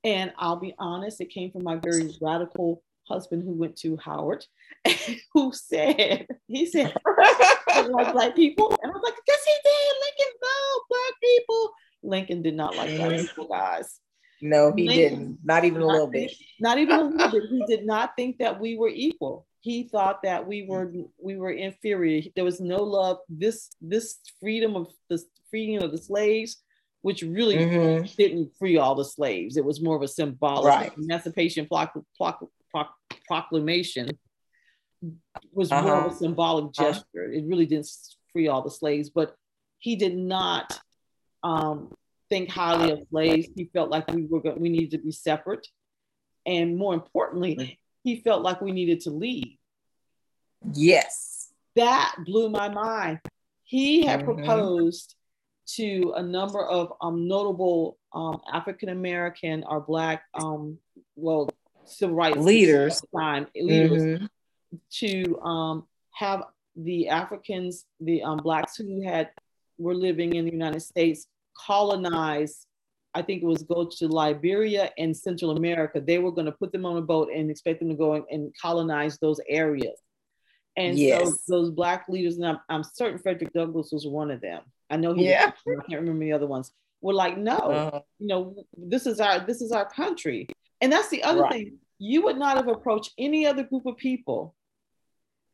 and 0.05 0.33
I'll 0.39 0.57
be 0.57 0.75
honest, 0.79 1.21
it 1.21 1.31
came 1.31 1.51
from 1.51 1.65
my 1.65 1.77
very 1.77 2.15
radical 2.21 2.83
husband 3.09 3.43
who 3.43 3.53
went 3.53 3.77
to 3.77 3.97
Howard, 3.97 4.45
who 5.33 5.53
said, 5.53 6.27
he 6.47 6.67
said, 6.67 6.95
like 7.89 8.13
black 8.13 8.37
people. 8.37 8.77
And 8.83 8.93
I 8.93 8.95
was 8.95 9.03
like, 9.03 9.15
yes, 9.27 9.45
he 9.45 9.55
did. 9.65 9.95
Black 10.97 11.15
people. 11.23 11.73
Lincoln 12.03 12.43
did 12.43 12.55
not 12.55 12.77
like 12.77 12.97
black 12.97 13.13
mm-hmm. 13.13 13.27
people, 13.27 13.49
guys. 13.49 14.01
No, 14.41 14.73
he 14.77 14.87
Lincoln, 14.87 15.19
didn't. 15.19 15.39
Not 15.45 15.65
even 15.65 15.83
a 15.83 15.87
little 15.87 16.07
bit. 16.07 16.33
Not 16.61 16.79
even 16.79 16.99
a 16.99 17.05
little 17.05 17.31
bit. 17.31 17.45
He 17.51 17.65
did 17.67 17.87
not 17.87 18.13
think 18.17 18.39
that 18.39 18.61
we 18.61 18.77
were 18.77 18.91
equal. 18.91 19.47
He 19.61 19.85
thought 19.85 20.23
that 20.23 20.47
we 20.47 20.67
were 20.69 20.93
we 21.21 21.37
were 21.37 21.51
inferior. 21.51 22.23
There 22.37 22.45
was 22.45 22.61
no 22.61 22.83
love. 22.83 23.19
This 23.29 23.71
this 23.81 24.19
freedom 24.41 24.77
of 24.77 24.89
the 25.09 25.21
freedom 25.51 25.83
of 25.83 25.91
the 25.91 25.99
slaves, 25.99 26.63
which 27.01 27.23
really 27.23 27.57
mm-hmm. 27.57 28.07
didn't 28.17 28.53
free 28.59 28.77
all 28.77 28.95
the 28.95 29.05
slaves. 29.05 29.57
It 29.57 29.65
was 29.65 29.83
more 29.83 29.97
of 29.97 30.03
a 30.03 30.09
symbolic 30.09 30.67
right. 30.67 30.93
emancipation 30.97 31.67
proclamation 33.27 34.11
was 35.53 35.73
uh-huh. 35.73 35.83
more 35.83 35.95
of 35.95 36.05
a 36.05 36.07
uh-huh. 36.07 36.17
symbolic 36.17 36.65
uh-huh. 36.67 36.93
gesture. 36.93 37.25
Uh-huh. 37.25 37.39
It 37.39 37.45
really 37.47 37.67
didn't 37.67 37.89
free 38.33 38.49
all 38.49 38.63
the 38.63 38.71
slaves, 38.71 39.11
but 39.11 39.35
he 39.79 39.97
did 39.97 40.17
not 40.17 40.79
um, 41.47 41.93
think 42.29 42.51
highly 42.51 42.91
of 42.91 43.07
slaves. 43.11 43.49
He 43.55 43.71
felt 43.73 43.91
like 43.91 44.11
we 44.13 44.27
were 44.27 44.41
we 44.57 44.69
needed 44.69 44.91
to 44.93 44.99
be 44.99 45.13
separate, 45.13 45.67
and 46.45 46.77
more 46.77 46.95
importantly, 46.95 47.79
he 48.03 48.21
felt 48.21 48.43
like 48.43 48.61
we 48.61 48.73
needed 48.73 49.01
to 49.03 49.11
leave. 49.11 49.57
Yes, 50.73 51.53
that 51.77 52.17
blew 52.25 52.51
my 52.51 52.69
mind. 52.69 53.21
He 53.63 54.05
had 54.05 54.21
mm-hmm. 54.21 54.35
proposed 54.35 55.15
to 55.75 56.13
a 56.17 56.23
number 56.23 56.65
of 56.65 56.93
um, 57.01 57.27
notable 57.29 57.99
um, 58.13 58.41
African 58.53 58.89
American 58.89 59.65
or 59.69 59.81
Black, 59.81 60.23
um, 60.35 60.79
well, 61.15 61.51
civil 61.85 62.17
rights 62.17 62.39
leaders, 62.39 63.03
time, 63.17 63.47
leaders 63.55 64.03
mm-hmm. 64.03 64.77
to 64.91 65.41
um, 65.41 65.87
have 66.13 66.45
the 66.75 67.09
Africans, 67.09 67.85
the 68.01 68.23
um, 68.23 68.39
Blacks 68.39 68.77
who 68.77 69.03
had 69.03 69.31
were 69.79 69.95
living 69.95 70.35
in 70.35 70.45
the 70.45 70.53
United 70.53 70.81
States 70.81 71.27
colonize. 71.65 72.67
I 73.15 73.23
think 73.23 73.43
it 73.43 73.47
was 73.47 73.63
go 73.63 73.89
to 73.99 74.09
Liberia 74.09 74.91
and 74.99 75.17
Central 75.17 75.57
America. 75.57 76.01
They 76.01 76.19
were 76.19 76.33
going 76.33 76.47
to 76.47 76.53
put 76.53 76.73
them 76.73 76.85
on 76.85 76.97
a 76.97 77.03
boat 77.03 77.31
and 77.35 77.51
expect 77.51 77.81
them 77.81 77.89
to 77.89 77.95
go 77.95 78.27
and 78.31 78.53
colonize 78.61 79.19
those 79.19 79.41
areas. 79.49 79.99
And 80.77 80.99
yes. 80.99 81.23
so 81.23 81.37
those 81.49 81.71
black 81.71 82.07
leaders, 82.09 82.37
and 82.37 82.47
I'm, 82.47 82.59
I'm, 82.69 82.85
certain 82.85 83.19
Frederick 83.19 83.53
Douglass 83.55 83.91
was 83.93 84.07
one 84.07 84.31
of 84.31 84.43
them. 84.43 84.63
I 84.91 84.97
know 84.97 85.15
he 85.15 85.29
yeah. 85.29 85.53
Was, 85.65 85.79
I 85.81 85.89
can't 85.89 86.01
remember 86.03 86.25
the 86.25 86.33
other 86.33 86.47
ones. 86.47 86.71
Were 87.01 87.15
like, 87.15 87.39
no, 87.39 87.57
uh-huh. 87.57 88.01
you 88.19 88.27
know, 88.27 88.55
this 88.77 89.07
is 89.07 89.21
our 89.21 89.41
this 89.47 89.61
is 89.61 89.73
our 89.73 89.89
country. 89.89 90.49
And 90.81 90.93
that's 90.93 91.09
the 91.09 91.23
other 91.23 91.43
right. 91.43 91.53
thing. 91.53 91.79
You 91.99 92.23
would 92.25 92.37
not 92.37 92.57
have 92.57 92.69
approached 92.69 93.13
any 93.19 93.47
other 93.47 93.63
group 93.63 93.87
of 93.87 93.97
people 93.97 94.55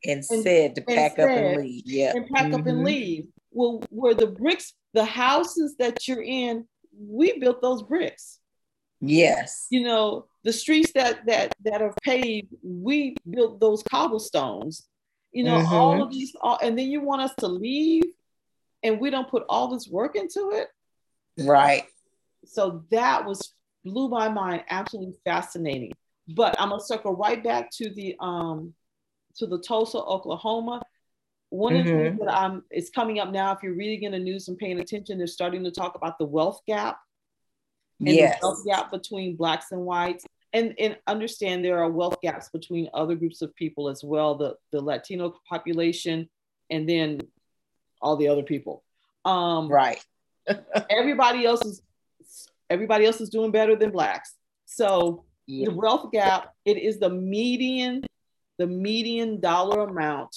and, 0.05 0.25
and 0.31 0.43
said 0.43 0.75
to 0.75 0.83
pack 0.83 1.19
up 1.19 1.29
and 1.29 1.63
leave. 1.63 1.83
Yeah. 1.87 2.13
And 2.15 2.27
pack 2.29 2.47
mm-hmm. 2.47 2.55
up 2.55 2.67
and 2.67 2.79
mm-hmm. 2.79 2.85
leave. 2.85 3.27
Well, 3.53 3.83
where 3.91 4.15
the 4.15 4.27
bricks, 4.27 4.75
the 4.95 5.05
houses 5.05 5.77
that 5.79 6.09
you're 6.09 6.23
in, 6.23 6.67
we 6.99 7.39
built 7.39 7.63
those 7.63 7.83
bricks. 7.83 8.39
Yes. 9.01 9.67
You 9.71 9.83
know, 9.83 10.27
the 10.45 10.53
streets 10.53 10.93
that 10.93 11.27
that 11.27 11.55
that 11.65 11.83
are 11.83 11.95
paved, 12.03 12.55
we 12.63 13.17
built 13.29 13.61
those 13.61 13.83
cobblestones. 13.83 14.87
You 15.33 15.45
know, 15.45 15.59
mm-hmm. 15.59 15.75
all 15.75 16.03
of 16.03 16.11
these, 16.11 16.37
all, 16.41 16.59
and 16.63 16.79
then 16.79 16.89
you 16.89 17.01
want 17.01 17.23
us 17.23 17.35
to 17.39 17.49
leave 17.49 18.05
and 18.83 19.01
we 19.01 19.11
don't 19.11 19.29
put 19.29 19.45
all 19.49 19.69
this 19.69 19.89
work 19.89 20.17
into 20.17 20.51
it. 20.53 20.69
Right. 21.39 21.85
So 22.45 22.85
that 22.91 23.25
was 23.25 23.55
blew 23.85 24.09
my 24.09 24.29
mind, 24.29 24.65
absolutely 24.71 25.17
fascinating. 25.25 25.93
But 26.29 26.55
I'm 26.59 26.71
gonna 26.71 26.83
circle 26.83 27.17
right 27.17 27.43
back 27.43 27.71
to 27.73 27.91
the 27.91 28.17
um 28.21 28.75
to 29.37 29.47
the 29.47 29.59
Tulsa, 29.59 29.99
Oklahoma. 29.99 30.83
One 31.53 31.77
of 31.77 31.85
the 31.85 31.93
things 31.93 32.17
mm-hmm. 32.17 32.25
that 32.25 32.35
I'm 32.35 32.63
it's 32.71 32.89
coming 32.89 33.19
up 33.19 33.31
now. 33.31 33.53
If 33.53 33.63
you're 33.63 33.75
reading 33.75 34.05
in 34.05 34.13
the 34.13 34.19
news 34.19 34.49
and 34.49 34.57
paying 34.57 34.81
attention, 34.81 35.19
they're 35.19 35.27
starting 35.27 35.63
to 35.65 35.71
talk 35.71 35.97
about 35.97 36.17
the 36.19 36.25
wealth 36.25 36.63
gap. 36.67 36.99
And 38.01 38.09
yes. 38.09 38.41
the 38.41 38.47
wealth 38.47 38.65
gap 38.65 38.91
between 38.91 39.37
blacks 39.37 39.67
and 39.71 39.83
whites. 39.83 40.25
And, 40.55 40.75
and 40.79 40.97
understand 41.07 41.63
there 41.63 41.79
are 41.83 41.91
wealth 41.91 42.17
gaps 42.23 42.49
between 42.49 42.89
other 42.95 43.15
groups 43.15 43.43
of 43.43 43.55
people 43.55 43.91
as 43.91 44.03
well, 44.03 44.35
the, 44.35 44.57
the 44.71 44.81
Latino 44.81 45.35
population 45.47 46.31
and 46.71 46.89
then 46.89 47.21
all 48.01 48.17
the 48.17 48.29
other 48.29 48.43
people. 48.43 48.83
Um, 49.27 49.69
right. 49.69 50.03
everybody 50.91 51.45
else 51.45 51.63
is 51.67 51.83
everybody 52.71 53.05
else 53.05 53.21
is 53.21 53.29
doing 53.29 53.51
better 53.51 53.77
than 53.77 53.91
blacks. 53.91 54.35
So 54.65 55.27
yeah. 55.47 55.67
the 55.67 55.75
wealth 55.75 56.13
gap, 56.13 56.55
it 56.65 56.79
is 56.79 56.99
the 56.99 57.11
median, 57.11 58.05
the 58.57 58.67
median 58.67 59.39
dollar 59.39 59.83
amount 59.83 60.35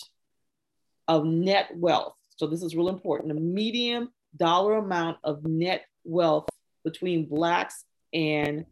of 1.08 1.26
net 1.26 1.72
wealth. 1.76 2.16
So 2.38 2.48
this 2.48 2.62
is 2.62 2.76
real 2.76 2.90
important. 2.90 3.34
The 3.34 3.40
median 3.40 4.10
dollar 4.36 4.76
amount 4.76 5.20
of 5.24 5.46
net 5.46 5.86
wealth 6.04 6.50
between 6.84 7.28
blacks 7.28 7.86
and 8.14 8.66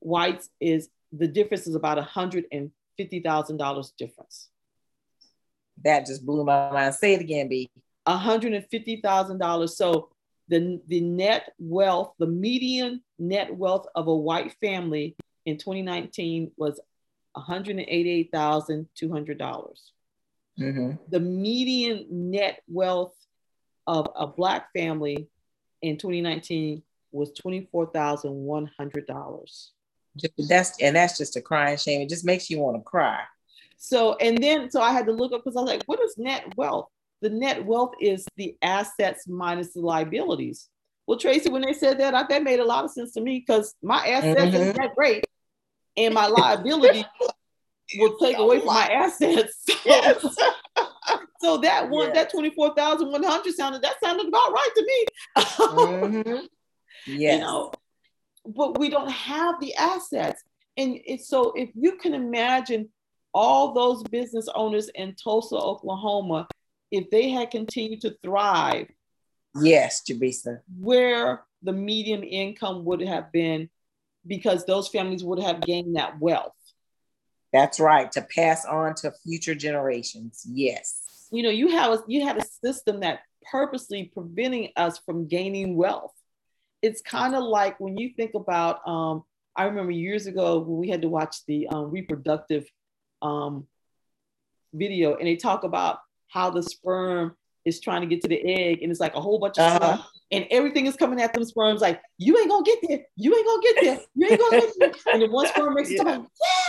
whites 0.00 0.48
is 0.60 0.88
the 1.12 1.28
difference 1.28 1.66
is 1.66 1.74
about 1.74 1.98
$150,000 1.98 3.96
difference. 3.98 4.48
That 5.84 6.06
just 6.06 6.24
blew 6.24 6.42
my 6.44 6.70
mind. 6.70 6.94
Say 6.94 7.12
it 7.14 7.20
again, 7.20 7.48
B. 7.48 7.68
$150,000. 8.06 9.68
So 9.70 10.10
the, 10.48 10.80
the 10.86 11.00
net 11.00 11.52
wealth, 11.58 12.12
the 12.18 12.26
median 12.26 13.02
net 13.18 13.54
wealth 13.54 13.86
of 13.94 14.06
a 14.06 14.14
white 14.14 14.54
family 14.60 15.16
in 15.44 15.58
2019 15.58 16.52
was 16.56 16.80
$188,200. 17.36 19.90
Mm-hmm. 20.58 20.92
The 21.08 21.20
median 21.20 22.06
net 22.10 22.62
wealth 22.68 23.14
of 23.86 24.08
a 24.16 24.26
black 24.26 24.72
family 24.72 25.28
in 25.82 25.98
2019 25.98 26.82
was 27.12 27.32
$24,100. 27.32 29.68
That's 30.48 30.80
and 30.80 30.96
that's 30.96 31.18
just 31.18 31.36
a 31.36 31.42
crying 31.42 31.76
shame. 31.76 32.00
It 32.00 32.08
just 32.08 32.24
makes 32.24 32.48
you 32.48 32.58
want 32.58 32.78
to 32.78 32.82
cry. 32.82 33.20
So 33.76 34.14
and 34.14 34.42
then 34.42 34.70
so 34.70 34.80
I 34.80 34.92
had 34.92 35.04
to 35.06 35.12
look 35.12 35.32
up 35.32 35.44
because 35.44 35.56
I 35.56 35.60
was 35.60 35.70
like, 35.70 35.82
what 35.86 36.00
is 36.00 36.16
net 36.16 36.56
wealth? 36.56 36.88
The 37.20 37.28
net 37.30 37.64
wealth 37.64 37.94
is 38.00 38.26
the 38.36 38.56
assets 38.62 39.28
minus 39.28 39.74
the 39.74 39.80
liabilities. 39.80 40.68
Well, 41.06 41.18
Tracy, 41.18 41.50
when 41.50 41.62
they 41.62 41.72
said 41.72 41.98
that, 42.00 42.14
I, 42.14 42.24
that 42.24 42.42
made 42.42 42.60
a 42.60 42.64
lot 42.64 42.84
of 42.84 42.90
sense 42.90 43.12
to 43.12 43.20
me 43.20 43.38
because 43.38 43.74
my 43.82 44.04
assets 44.06 44.40
mm-hmm. 44.40 44.56
is 44.56 44.74
that 44.74 44.94
great, 44.96 45.24
and 45.96 46.14
my 46.14 46.26
liability 46.26 47.04
will 47.98 48.16
take 48.18 48.38
away 48.38 48.58
from 48.58 48.66
my 48.66 48.88
assets. 48.88 49.64
Yes. 49.84 50.20
so 51.40 51.58
that 51.58 51.88
one, 51.88 52.08
yes. 52.08 52.14
that 52.16 52.30
twenty 52.30 52.50
four 52.50 52.74
thousand 52.74 53.12
one 53.12 53.22
hundred 53.22 53.54
sounded 53.54 53.82
that 53.82 54.00
sounded 54.02 54.26
about 54.26 54.52
right 54.52 54.70
to 54.74 54.84
me. 54.84 55.06
mm-hmm. 55.36 56.46
Yes. 57.08 57.34
You 57.34 57.40
know, 57.40 57.72
but 58.44 58.78
we 58.80 58.90
don't 58.90 59.10
have 59.10 59.60
the 59.60 59.72
assets, 59.76 60.42
and 60.76 60.98
it's 61.04 61.28
so 61.28 61.52
if 61.52 61.70
you 61.74 61.96
can 61.98 62.14
imagine 62.14 62.88
all 63.32 63.74
those 63.74 64.02
business 64.04 64.48
owners 64.54 64.88
in 64.94 65.14
Tulsa, 65.14 65.54
Oklahoma, 65.54 66.48
if 66.90 67.10
they 67.10 67.30
had 67.30 67.50
continued 67.50 68.00
to 68.00 68.16
thrive. 68.22 68.88
Yes, 69.60 70.02
Jabisa. 70.08 70.60
Where 70.80 71.44
the 71.62 71.72
median 71.72 72.22
income 72.22 72.84
would 72.86 73.02
have 73.02 73.30
been 73.32 73.68
because 74.26 74.64
those 74.64 74.88
families 74.88 75.22
would 75.22 75.40
have 75.40 75.60
gained 75.60 75.96
that 75.96 76.18
wealth. 76.18 76.52
That's 77.56 77.80
right, 77.80 78.12
to 78.12 78.20
pass 78.20 78.66
on 78.66 78.94
to 78.96 79.12
future 79.24 79.54
generations. 79.54 80.46
Yes. 80.46 81.00
You 81.32 81.42
know, 81.42 81.48
you 81.48 81.68
have 81.68 81.92
a, 81.92 82.02
you 82.06 82.22
had 82.22 82.36
a 82.36 82.44
system 82.44 83.00
that 83.00 83.20
purposely 83.50 84.10
preventing 84.12 84.72
us 84.76 84.98
from 84.98 85.26
gaining 85.26 85.74
wealth. 85.74 86.12
It's 86.82 87.00
kind 87.00 87.34
of 87.34 87.42
like 87.42 87.80
when 87.80 87.96
you 87.96 88.10
think 88.14 88.32
about 88.34 88.86
um, 88.86 89.24
I 89.56 89.64
remember 89.64 89.90
years 89.90 90.26
ago 90.26 90.58
when 90.58 90.76
we 90.78 90.90
had 90.90 91.00
to 91.00 91.08
watch 91.08 91.46
the 91.46 91.66
um, 91.68 91.90
reproductive 91.90 92.66
um, 93.22 93.66
video 94.74 95.16
and 95.16 95.26
they 95.26 95.36
talk 95.36 95.64
about 95.64 96.00
how 96.28 96.50
the 96.50 96.62
sperm 96.62 97.34
is 97.64 97.80
trying 97.80 98.02
to 98.02 98.06
get 98.06 98.20
to 98.20 98.28
the 98.28 98.44
egg 98.44 98.82
and 98.82 98.90
it's 98.90 99.00
like 99.00 99.14
a 99.14 99.20
whole 99.20 99.38
bunch 99.38 99.58
of 99.58 99.64
uh-huh. 99.64 99.96
stuff 99.96 100.10
and 100.30 100.46
everything 100.50 100.84
is 100.84 100.94
coming 100.94 101.22
at 101.22 101.32
them 101.32 101.42
sperms 101.42 101.80
like 101.80 102.02
you 102.18 102.36
ain't 102.38 102.50
gonna 102.50 102.64
get 102.64 102.78
there 102.86 103.00
you 103.16 103.34
ain't 103.34 103.46
gonna 103.46 103.62
get 103.62 103.76
there 103.82 104.00
you 104.14 104.28
ain't 104.30 104.40
gonna 104.40 104.60
get 104.60 104.74
there 104.78 105.14
and 105.14 105.22
the 105.22 105.30
one 105.30 105.46
sperm 105.48 105.74
makes 105.74 105.90
yeah. 105.92 106.16
it 106.16 106.22
yes 106.40 106.65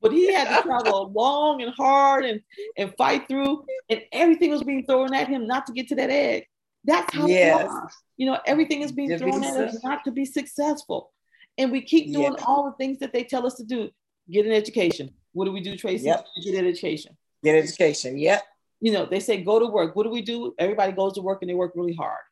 but 0.00 0.12
he 0.12 0.32
had 0.32 0.56
to 0.56 0.62
travel 0.66 1.12
long 1.14 1.62
and 1.62 1.72
hard 1.74 2.24
and 2.24 2.40
and 2.76 2.94
fight 2.96 3.28
through 3.28 3.64
and 3.88 4.02
everything 4.12 4.50
was 4.50 4.62
being 4.62 4.84
thrown 4.84 5.14
at 5.14 5.28
him 5.28 5.46
not 5.46 5.66
to 5.66 5.72
get 5.72 5.88
to 5.88 5.94
that 5.94 6.10
egg 6.10 6.46
that's 6.84 7.14
how 7.14 7.26
yes. 7.26 7.70
you 8.16 8.26
know 8.26 8.38
everything 8.46 8.82
is 8.82 8.92
being 8.92 9.16
thrown 9.18 9.44
at 9.44 9.56
us 9.56 9.82
not 9.84 10.02
to 10.04 10.10
be 10.10 10.24
successful 10.24 11.12
And 11.60 11.70
we 11.70 11.82
keep 11.82 12.12
doing 12.12 12.34
yeah. 12.38 12.44
all 12.46 12.64
the 12.64 12.72
things 12.72 12.98
that 13.00 13.12
they 13.12 13.24
tell 13.24 13.46
us 13.46 13.54
to 13.56 13.64
do. 13.64 13.90
Get 14.30 14.46
an 14.46 14.52
education. 14.52 15.10
What 15.32 15.44
do 15.44 15.52
we 15.52 15.60
do, 15.60 15.76
Tracy? 15.76 16.06
Yep. 16.06 16.26
Get 16.42 16.54
an 16.54 16.66
education. 16.66 17.16
Get 17.44 17.54
education. 17.54 18.18
Yep. 18.18 18.42
You 18.80 18.92
know, 18.92 19.04
they 19.04 19.20
say 19.20 19.42
go 19.42 19.58
to 19.58 19.66
work. 19.66 19.94
What 19.94 20.04
do 20.04 20.10
we 20.10 20.22
do? 20.22 20.54
Everybody 20.58 20.92
goes 20.92 21.14
to 21.14 21.20
work 21.20 21.42
and 21.42 21.50
they 21.50 21.54
work 21.54 21.72
really 21.74 21.94
hard. 21.94 22.22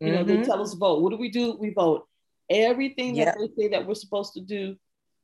You 0.00 0.12
know, 0.12 0.18
mm-hmm. 0.18 0.42
they 0.42 0.42
tell 0.42 0.60
us 0.60 0.74
vote. 0.74 1.02
What 1.02 1.10
do 1.10 1.16
we 1.16 1.30
do? 1.30 1.56
We 1.58 1.70
vote. 1.70 2.06
Everything 2.50 3.16
yep. 3.16 3.34
that 3.34 3.38
they 3.38 3.62
say 3.62 3.68
that 3.68 3.86
we're 3.86 3.94
supposed 3.94 4.34
to 4.34 4.40
do, 4.40 4.76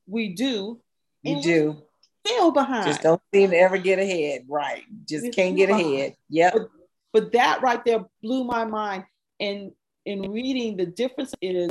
we 0.07 0.35
do. 0.35 0.81
You 1.25 1.43
do. 1.43 1.83
Still 2.27 2.53
behind. 2.53 2.87
Just 2.87 3.03
don't 3.03 3.21
seem 3.35 3.51
to 3.51 3.57
ever 3.57 3.77
get 3.77 3.99
ahead. 3.99 4.45
Right. 4.49 4.83
Just 5.07 5.33
can't 5.35 5.57
get 5.57 5.69
behind. 5.69 5.87
ahead. 5.87 6.17
Yep. 6.31 6.53
But, 6.53 6.69
but 7.13 7.33
that 7.33 7.63
right 7.63 7.85
there 7.85 8.05
blew 8.23 8.45
my 8.45 8.65
mind. 8.65 9.05
And 9.41 9.73
in 10.07 10.31
reading, 10.31 10.77
the 10.77 10.87
difference 10.87 11.35
is 11.43 11.71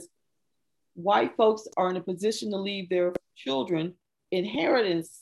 white 0.96 1.36
folks 1.36 1.68
are 1.78 1.89
in 1.89 1.98
a 1.98 2.02
position 2.02 2.52
to 2.52 2.58
leave 2.58 2.89
their 2.89 3.13
children 3.36 3.94
inheritance 4.32 5.22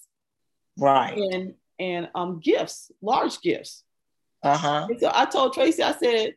right 0.77 1.17
and 1.17 1.53
and 1.79 2.09
um 2.15 2.39
gifts 2.39 2.91
large 3.01 3.41
gifts 3.41 3.83
uh-huh 4.43 4.87
so 4.99 5.11
i 5.13 5.25
told 5.25 5.53
tracy 5.53 5.81
i 5.83 5.93
said 5.93 6.33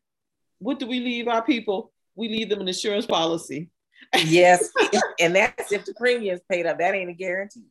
what 0.59 0.79
do 0.79 0.87
we 0.87 1.01
leave 1.01 1.29
our 1.29 1.43
people 1.43 1.93
we 2.15 2.29
leave 2.29 2.49
them 2.49 2.61
an 2.61 2.69
insurance 2.69 3.07
policy 3.07 3.71
yes 4.25 4.71
and 5.21 5.35
that's 5.35 5.73
if 5.73 5.85
the 5.85 5.95
premiums 5.95 6.41
paid 6.51 6.67
up 6.67 6.79
that 6.79 6.95
ain't 6.95 7.11
a 7.11 7.15
guarantee 7.15 7.65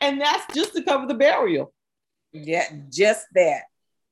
and 0.00 0.20
that's 0.20 0.54
just 0.54 0.74
to 0.74 0.82
cover 0.82 1.06
the 1.06 1.14
burial. 1.14 1.72
Yeah 2.32 2.64
just 2.90 3.26
that. 3.34 3.62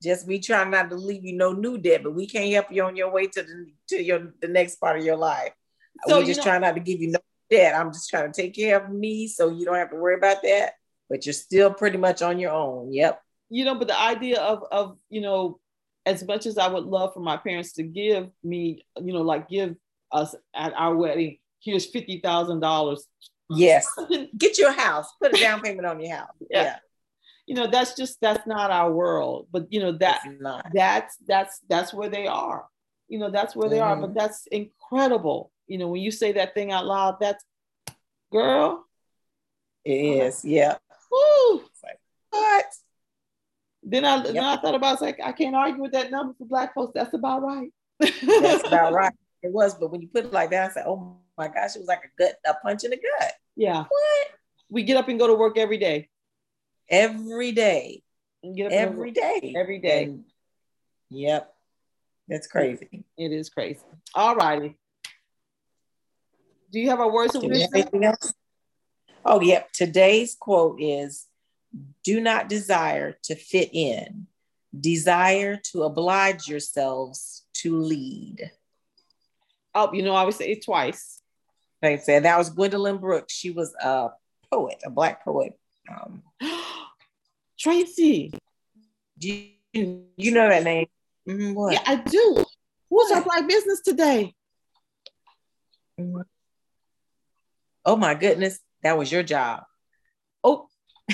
Just 0.03 0.27
we 0.27 0.41
trying 0.41 0.71
not 0.71 0.91
to 0.91 0.97
leave 0.97 1.25
you 1.25 1.35
no 1.35 1.53
new 1.53 1.79
debt 1.79 2.03
but 2.03 2.15
we 2.15 2.27
can't 2.27 2.53
help 2.53 2.67
you 2.71 2.85
on 2.85 2.97
your 2.97 3.11
way 3.13 3.27
to 3.27 3.43
the 3.43 3.67
to 3.89 4.03
your 4.03 4.33
the 4.41 4.49
next 4.49 4.77
part 4.77 4.99
of 4.99 5.05
your 5.05 5.17
life. 5.17 5.53
So 6.07 6.21
we 6.21 6.27
just 6.27 6.39
know, 6.39 6.45
trying 6.45 6.63
not 6.63 6.75
to 6.75 6.81
give 6.81 7.01
you 7.01 7.13
no 7.13 7.21
debt. 7.51 7.75
I'm 7.75 7.93
just 7.93 8.11
trying 8.11 8.31
to 8.31 8.43
take 8.43 8.55
care 8.55 8.81
of 8.81 8.91
me 8.91 9.29
so 9.29 9.51
you 9.51 9.65
don't 9.65 9.77
have 9.77 9.91
to 9.91 9.97
worry 9.97 10.17
about 10.17 10.43
that 10.43 10.73
but 11.13 11.27
you're 11.27 11.35
still 11.35 11.71
pretty 11.71 11.99
much 11.99 12.23
on 12.23 12.39
your 12.39 12.53
own. 12.53 12.91
Yep. 12.91 13.21
You 13.51 13.67
know 13.67 13.75
but 13.75 13.89
the 13.89 14.01
idea 14.01 14.41
of 14.41 14.65
of 14.73 14.97
you 15.11 15.21
know 15.21 15.61
as 16.07 16.27
much 16.27 16.47
as 16.47 16.59
i 16.59 16.67
would 16.67 16.85
love 16.85 17.15
for 17.15 17.21
my 17.21 17.37
parents 17.37 17.75
to 17.75 17.85
give 17.85 18.29
me 18.43 18.85
you 19.01 19.13
know 19.13 19.21
like 19.21 19.49
give 19.49 19.77
us 20.11 20.35
at 20.55 20.73
our 20.75 20.97
wedding 20.97 21.39
here's 21.63 21.87
fifty 21.87 22.21
thousand 22.21 22.61
dollars. 22.61 23.07
Yes. 23.55 23.87
Get 24.39 24.59
your 24.59 24.73
house. 24.73 25.13
Put 25.21 25.37
a 25.37 25.41
down 25.41 25.61
payment 25.61 25.87
on 25.87 26.01
your 26.01 26.17
house. 26.17 26.31
Yeah. 26.51 26.63
yeah. 26.63 26.77
You 27.47 27.55
know, 27.57 27.67
that's 27.67 27.95
just 27.95 28.21
that's 28.21 28.47
not 28.47 28.71
our 28.71 28.93
world. 28.93 29.49
But 29.53 29.73
you 29.73 29.81
know, 29.81 29.93
that 29.93 30.25
that's 30.73 31.17
that's 31.27 31.61
that's 31.69 31.93
where 31.93 32.09
they 32.09 32.27
are. 32.27 32.67
You 33.09 33.19
know, 33.19 33.31
that's 33.31 33.57
where 33.57 33.69
they 33.69 33.79
mm-hmm. 33.79 33.85
are. 33.85 33.97
But 33.97 34.11
mm-hmm. 34.11 34.19
that's 34.19 34.47
incredible. 34.47 35.51
You 35.67 35.79
know, 35.79 35.89
when 35.89 36.01
you 36.01 36.11
say 36.11 36.33
that 36.33 36.55
thing 36.55 36.73
out 36.73 36.87
loud, 36.87 37.19
that's 37.21 37.45
girl. 38.31 38.87
It 39.85 39.91
is, 39.93 40.45
yeah. 40.45 40.77
Woo. 41.11 41.63
Like, 41.83 41.99
what? 42.31 42.65
Then 43.83 44.05
I 44.05 44.17
yep. 44.17 44.27
then 44.27 44.45
I 44.45 44.57
thought 44.57 44.77
about 44.77 44.95
it's 44.95 45.03
like 45.03 45.19
I 45.23 45.33
can't 45.33 45.57
argue 45.57 45.83
with 45.83 45.93
that 45.93 46.11
number 46.11 46.35
for 46.39 46.47
black 46.47 46.75
folks. 46.75 46.93
That's 46.95 47.15
about 47.15 47.43
right. 47.43 47.71
that's 47.99 48.67
about 48.67 48.93
right. 48.93 49.13
It 49.43 49.53
was, 49.53 49.75
but 49.75 49.91
when 49.91 50.01
you 50.01 50.09
put 50.09 50.25
it 50.25 50.33
like 50.33 50.51
that, 50.51 50.71
I 50.71 50.73
said, 50.73 50.85
"Oh 50.87 51.19
my 51.37 51.49
gosh, 51.49 51.77
it 51.77 51.81
was 51.81 51.89
like 51.89 52.05
a 52.05 52.23
gut, 52.23 52.37
a 52.47 52.55
punch 52.55 52.85
in 52.85 52.91
the 52.91 52.97
gut." 52.97 53.33
Yeah. 53.57 53.85
What? 53.89 54.29
We 54.71 54.85
get 54.85 54.97
up 54.97 55.09
and 55.09 55.19
go 55.19 55.27
to 55.27 55.35
work 55.35 55.59
every 55.59 55.79
day. 55.79 56.09
Every 56.89 57.53
day. 57.53 58.03
Get 58.55 58.67
up 58.67 58.73
every 58.73 59.11
day. 59.11 59.55
Every 59.57 59.79
day. 59.79 60.05
And, 60.05 60.25
yep. 61.11 61.55
That's 62.29 62.47
crazy. 62.47 63.05
It 63.19 63.33
is 63.33 63.51
crazy. 63.51 63.81
All 64.15 64.35
righty. 64.37 64.79
Do 66.71 66.81
you 66.81 66.89
have 66.89 67.01
a 67.01 67.09
words 67.09 67.35
of 67.35 67.43
wisdom? 67.43 67.85
Oh, 69.25 69.41
yep. 69.41 69.71
Today's 69.73 70.35
quote 70.35 70.81
is 70.81 71.27
Do 72.03 72.21
not 72.21 72.49
desire 72.49 73.17
to 73.25 73.35
fit 73.35 73.71
in, 73.73 74.27
desire 74.79 75.61
to 75.73 75.83
oblige 75.83 76.49
yourselves 76.49 77.45
to 77.55 77.77
lead. 77.77 78.51
Oh, 79.75 79.93
you 79.93 80.03
know, 80.03 80.15
I 80.15 80.25
would 80.25 80.35
say 80.35 80.51
it 80.53 80.65
twice. 80.65 81.23
They 81.81 81.97
said 81.99 82.25
that 82.25 82.39
was 82.39 82.51
Gwendolyn 82.51 82.99
Brooks. 82.99 83.33
She 83.33 83.51
was 83.51 83.75
a 83.83 84.11
poet, 84.51 84.81
a 84.85 84.91
black 84.91 85.25
poet. 85.25 85.59
Um, 85.91 86.23
Tracy. 87.59 88.33
Do 89.19 89.29
you, 89.73 90.05
you 90.17 90.33
know 90.33 90.49
that 90.49 90.65
name? 90.65 90.87
Mm-hmm, 91.29 91.55
what? 91.55 91.75
Yeah, 91.75 91.83
I 91.87 91.97
do. 91.97 92.45
Who's 92.91 93.11
our 93.13 93.23
black 93.23 93.49
business 93.49 93.81
today? 93.81 94.35
Mm-hmm. 95.99 96.21
Oh 97.85 97.97
my 97.97 98.15
goodness, 98.15 98.61
that 98.83 98.97
was 98.97 99.11
your 99.11 99.23
job. 99.23 99.65
Oh, 100.45 100.69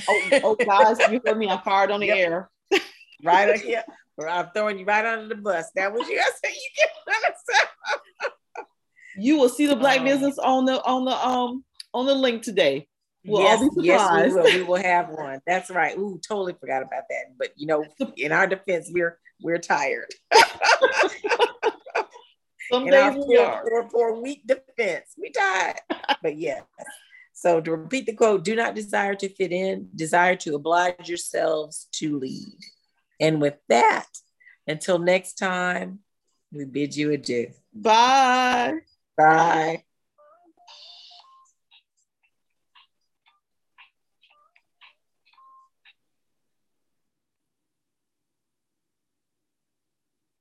oh, 0.08 0.28
oh 0.44 0.54
guys, 0.54 0.98
you 1.10 1.20
heard 1.24 1.38
me. 1.38 1.48
I'm 1.48 1.60
fired 1.60 1.90
on 1.90 2.00
the 2.00 2.06
yep. 2.08 2.18
air. 2.18 2.50
right 3.24 3.58
here. 3.60 3.84
I'm 4.28 4.48
throwing 4.54 4.78
you 4.78 4.84
right 4.84 5.04
under 5.04 5.34
the 5.34 5.40
bus. 5.40 5.70
That 5.76 5.92
was 5.92 6.08
you. 6.08 6.18
I 6.20 6.30
said 6.44 6.52
you 6.52 6.70
get 6.76 6.90
you 9.18 9.38
will 9.38 9.48
see 9.48 9.66
the 9.66 9.76
black 9.76 9.98
um, 9.98 10.04
business 10.04 10.38
on 10.38 10.64
the 10.64 10.82
on 10.84 11.04
the 11.04 11.26
um 11.26 11.64
on 11.92 12.06
the 12.06 12.14
link 12.14 12.42
today. 12.42 12.88
We'll 13.24 13.42
yes, 13.42 13.62
yes, 13.76 14.28
we 14.28 14.32
will. 14.32 14.44
we 14.44 14.62
will 14.62 14.82
have 14.82 15.10
one. 15.10 15.40
That's 15.46 15.70
right. 15.70 15.96
Ooh, 15.98 16.20
totally 16.26 16.54
forgot 16.58 16.82
about 16.82 17.04
that. 17.10 17.36
But 17.36 17.50
you 17.56 17.66
know, 17.66 17.84
in 18.16 18.32
our 18.32 18.46
defense, 18.46 18.90
we're 18.92 19.18
we're 19.42 19.58
tired. 19.58 20.12
Some 22.70 22.84
in 22.84 22.90
days 22.90 23.24
we 23.26 23.36
are. 23.38 23.64
For, 23.66 23.88
for 23.90 24.20
weak 24.20 24.46
defense, 24.46 25.14
we 25.16 25.30
tired. 25.30 25.80
but 26.22 26.36
yes. 26.36 26.62
So 27.32 27.60
to 27.60 27.70
repeat 27.72 28.06
the 28.06 28.14
quote, 28.14 28.44
do 28.44 28.56
not 28.56 28.74
desire 28.74 29.14
to 29.14 29.28
fit 29.28 29.52
in, 29.52 29.88
desire 29.94 30.36
to 30.36 30.56
oblige 30.56 31.08
yourselves 31.08 31.88
to 31.92 32.18
lead. 32.18 32.58
And 33.20 33.40
with 33.40 33.54
that, 33.68 34.06
until 34.66 34.98
next 34.98 35.34
time, 35.34 36.00
we 36.52 36.64
bid 36.64 36.96
you 36.96 37.12
adieu. 37.12 37.52
Bye. 37.72 38.78
Bye. 39.18 39.84